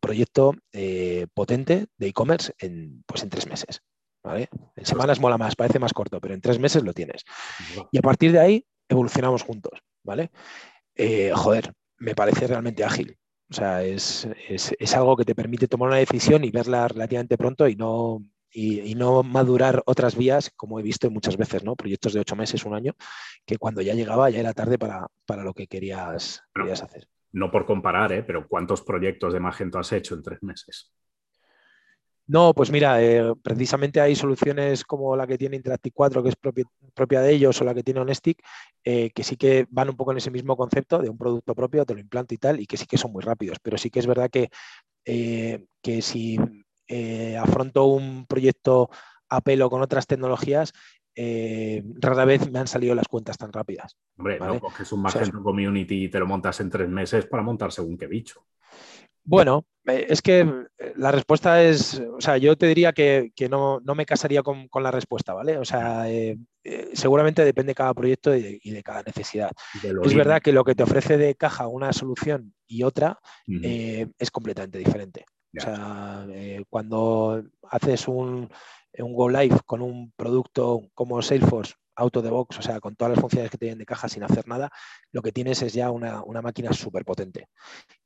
[0.00, 0.54] proyecto
[1.34, 3.82] potente de e-commerce en, pues en tres meses.
[4.22, 4.48] ¿vale?
[4.76, 7.24] En semanas mola más, parece más corto, pero en tres meses lo tienes.
[7.90, 10.30] Y a partir de ahí evolucionamos juntos, ¿vale?
[10.94, 13.16] Eh, joder, me parece realmente ágil.
[13.50, 14.26] O sea, es,
[14.94, 19.22] algo que te permite tomar una decisión y verla relativamente pronto y no, y, no
[19.22, 21.76] madurar otras vías, como he visto muchas veces, ¿no?
[21.76, 22.94] Proyectos de ocho meses, un año,
[23.44, 25.08] que cuando ya llegaba ya era tarde para,
[25.44, 27.08] lo que querías, querías hacer.
[27.32, 28.22] No por comparar, ¿eh?
[28.22, 30.92] pero ¿cuántos proyectos de Magento has hecho en tres meses?
[32.26, 36.36] No, pues mira, eh, precisamente hay soluciones como la que tiene Interactive 4, que es
[36.36, 38.42] propia, de ellos, o la que tiene Honestic,
[38.82, 41.84] eh, que sí que van un poco en ese mismo concepto de un producto propio,
[41.84, 43.58] te lo implanto y tal, y que sí que son muy rápidos.
[43.62, 44.48] Pero sí que es verdad que,
[45.04, 46.38] eh, que si
[47.38, 48.88] afronto un proyecto
[49.28, 50.72] a pelo con otras tecnologías,
[51.16, 53.96] rara vez me han salido las cuentas tan rápidas.
[54.16, 57.70] Hombre, no coges un Magento Community y te lo montas en tres meses para montar
[57.70, 58.46] según qué bicho.
[59.24, 64.06] Bueno, es que eh, la respuesta es, o sea, yo te diría que, no, me
[64.06, 65.58] casaría con, la respuesta, ¿vale?
[65.58, 66.38] O sea, eh,
[66.94, 69.50] seguramente depende de cada proyecto y de, cada necesidad.
[69.82, 74.78] es verdad que lo que te ofrece de caja una solución y otra es completamente
[74.78, 75.24] diferente.
[75.56, 76.26] O sea,
[76.68, 78.50] cuando haces un,
[78.98, 83.12] un Go Live con un producto como Salesforce auto de box, o sea, con todas
[83.12, 84.70] las funciones que tienen de caja sin hacer nada,
[85.12, 87.48] lo que tienes es ya una, máquina súper potente.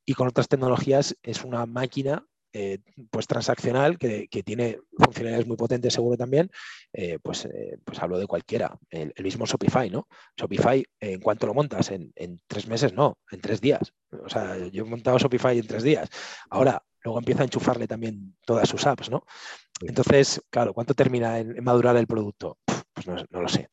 [0.05, 2.79] Y con otras tecnologías es una máquina eh,
[3.11, 6.49] pues transaccional que, tiene funcionalidades muy potentes seguro también,
[6.93, 10.07] eh, pues, eh, pues hablo de cualquiera, el, mismo Shopify, ¿no?
[10.35, 12.11] Shopify, en cuanto lo montas, en,
[12.47, 13.93] tres meses, no, en tres días.
[14.23, 16.09] O sea, yo he montado Shopify en tres días.
[16.49, 19.23] Ahora, luego empieza a enchufarle también todas sus apps, ¿no?
[19.81, 22.57] Entonces, claro, ¿cuánto termina en, madurar el producto?
[22.93, 23.69] Pues no, lo sé.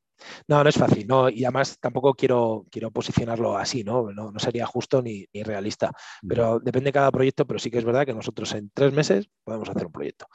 [0.49, 4.11] No, no es fácil, no, y además tampoco quiero, quiero posicionarlo así, ¿no?
[4.13, 4.33] ¿no?
[4.39, 5.93] sería justo ni, realista.
[6.27, 9.29] Pero depende de cada proyecto, pero sí que es verdad que nosotros en tres meses
[9.45, 10.27] podemos hacer un proyecto.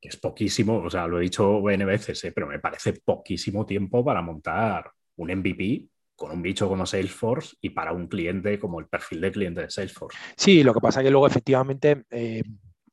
[0.00, 2.32] Que es poquísimo, o sea, lo he dicho N veces, ¿eh?
[2.32, 7.70] pero me parece poquísimo tiempo para montar un MVP con un bicho como Salesforce y
[7.70, 10.18] para un cliente como el perfil de cliente de Salesforce.
[10.36, 12.42] Sí, lo que pasa es que luego efectivamente eh,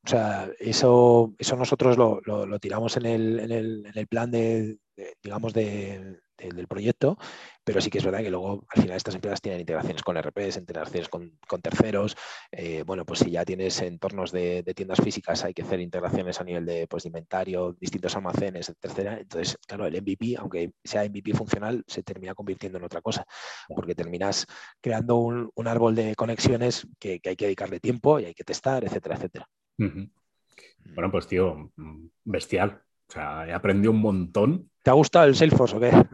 [0.04, 4.76] o sea, eso, eso nosotros lo, tiramos en el, en, el, en el, plan de,
[5.22, 7.16] digamos, de, del proyecto,
[7.64, 10.56] pero sí que es verdad que luego al final estas empresas tienen integraciones con RPs,
[10.56, 12.16] integraciones con, terceros.
[12.50, 16.44] Eh, bueno, pues si ya tienes entornos de, tiendas físicas, hay que hacer integraciones a
[16.44, 19.18] nivel de, pues, inventario, distintos almacenes, etcétera.
[19.20, 23.24] Entonces, claro, el MVP, aunque sea MVP funcional, se termina convirtiendo en otra cosa,
[23.68, 24.46] porque terminas
[24.80, 28.84] creando un, árbol de conexiones que, que hay que dedicarle tiempo y hay que testar,
[28.84, 29.48] etcétera, etcétera.
[30.94, 32.82] Bueno, pues tío, mm, bestial.
[33.08, 34.70] O sea, he aprendido un montón.
[34.84, 35.90] ¿Te ha gustado el Salesforce o qué?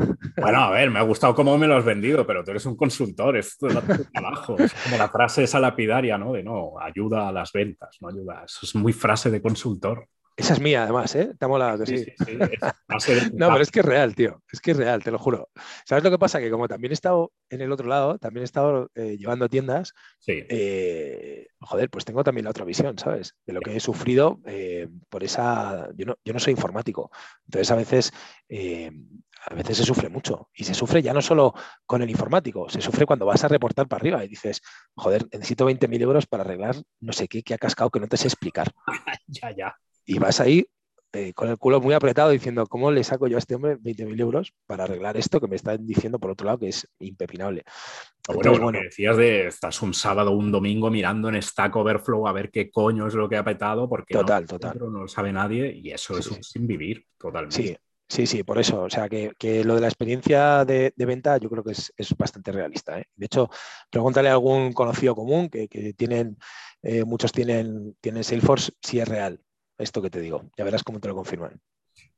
[0.41, 2.77] Bueno, a ver, me ha gustado cómo me lo has vendido, pero tú eres un
[2.77, 4.57] consultor, esto es trabajo.
[4.59, 6.33] Es como la frase esa lapidaria, ¿no?
[6.33, 8.45] De no, ayuda a las ventas, no ayuda.
[8.47, 10.07] Eso es muy frase de consultor.
[10.37, 11.33] Esa es mía, además, ¿eh?
[11.39, 12.07] Te ha molado que sí.
[13.35, 14.43] no, pero es que es real, tío.
[14.51, 15.51] Es que es real, te lo juro.
[15.85, 16.41] ¿Sabes lo que pasa?
[16.41, 19.93] Que como también he estado en el otro lado, también he estado eh, llevando tiendas,
[20.27, 23.35] eh, joder, pues tengo también la otra visión, ¿sabes?
[23.45, 25.89] De lo que he sufrido eh, por esa...
[25.95, 27.11] Yo no, yo no soy informático.
[27.45, 28.13] Entonces, a veces
[29.47, 30.49] a veces se sufre mucho.
[30.55, 31.55] Y se sufre ya no solo
[31.87, 34.61] con el informático, se sufre cuando vas a reportar para arriba y dices,
[34.95, 38.17] joder, necesito 20.000 euros para arreglar no sé qué que ha cascado que no te
[38.17, 38.71] sé explicar.
[39.27, 40.67] ya, ya y vas ahí
[41.13, 44.21] eh, con el culo muy apretado diciendo, ¿cómo le saco yo a este hombre 20.000
[44.21, 47.65] euros para arreglar esto que me están diciendo por otro lado que es impepinable?
[48.33, 52.33] bueno, bueno, decías de, estás un sábado o un domingo mirando en Stack Overflow a
[52.33, 54.79] ver qué coño es lo que ha petado, porque total, no, total.
[54.79, 57.57] no lo sabe nadie y eso es sin vivir totalmente.
[57.57, 57.77] Sí.
[58.09, 58.83] Sí, sí, por eso.
[58.83, 59.33] O sea, que,
[59.65, 62.99] lo de la experiencia de, venta yo creo que es, bastante realista.
[62.99, 63.05] ¿eh?
[63.15, 63.49] De hecho,
[63.89, 66.37] pregúntale a algún conocido común que, tienen,
[66.83, 69.41] eh, muchos tienen, tienen Salesforce, si es real
[69.81, 70.51] esto que te digo.
[70.57, 71.61] Ya verás cómo te lo confirman.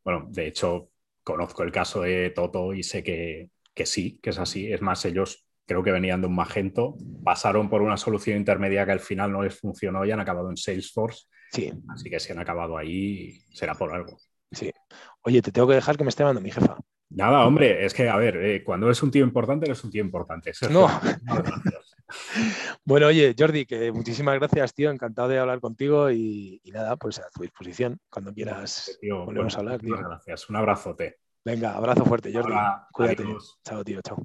[0.04, 0.90] Bueno, de hecho,
[1.22, 3.50] conozco el caso de Toto y sé que,
[3.86, 4.72] sí, que es así.
[4.72, 8.92] Es más, ellos creo que venían de un Magento, pasaron por una solución intermedia que
[8.92, 11.26] al final no les funcionó y han acabado en Salesforce.
[11.52, 11.72] Sí.
[11.88, 14.18] Así que si han acabado ahí, será por algo.
[14.50, 14.70] Sí.
[15.22, 16.78] Oye, te tengo que dejar que me esté llamando mi jefa.
[17.10, 20.02] Nada, hombre, es que, a ver, eh, cuando eres un tío importante, eres un tío
[20.02, 20.52] importante.
[20.70, 20.88] no.
[22.84, 24.90] bueno, oye, Jordi, que muchísimas gracias, tío.
[24.90, 29.80] Encantado de hablar contigo y, nada, pues a tu disposición cuando quieras volvemos a hablar,
[29.80, 29.96] tío.
[29.96, 31.18] Gracias, un abrazote.
[31.44, 32.54] Venga, abrazo fuerte, Jordi.
[32.92, 33.24] Cuídate.
[33.64, 34.22] Chao, tío, chao.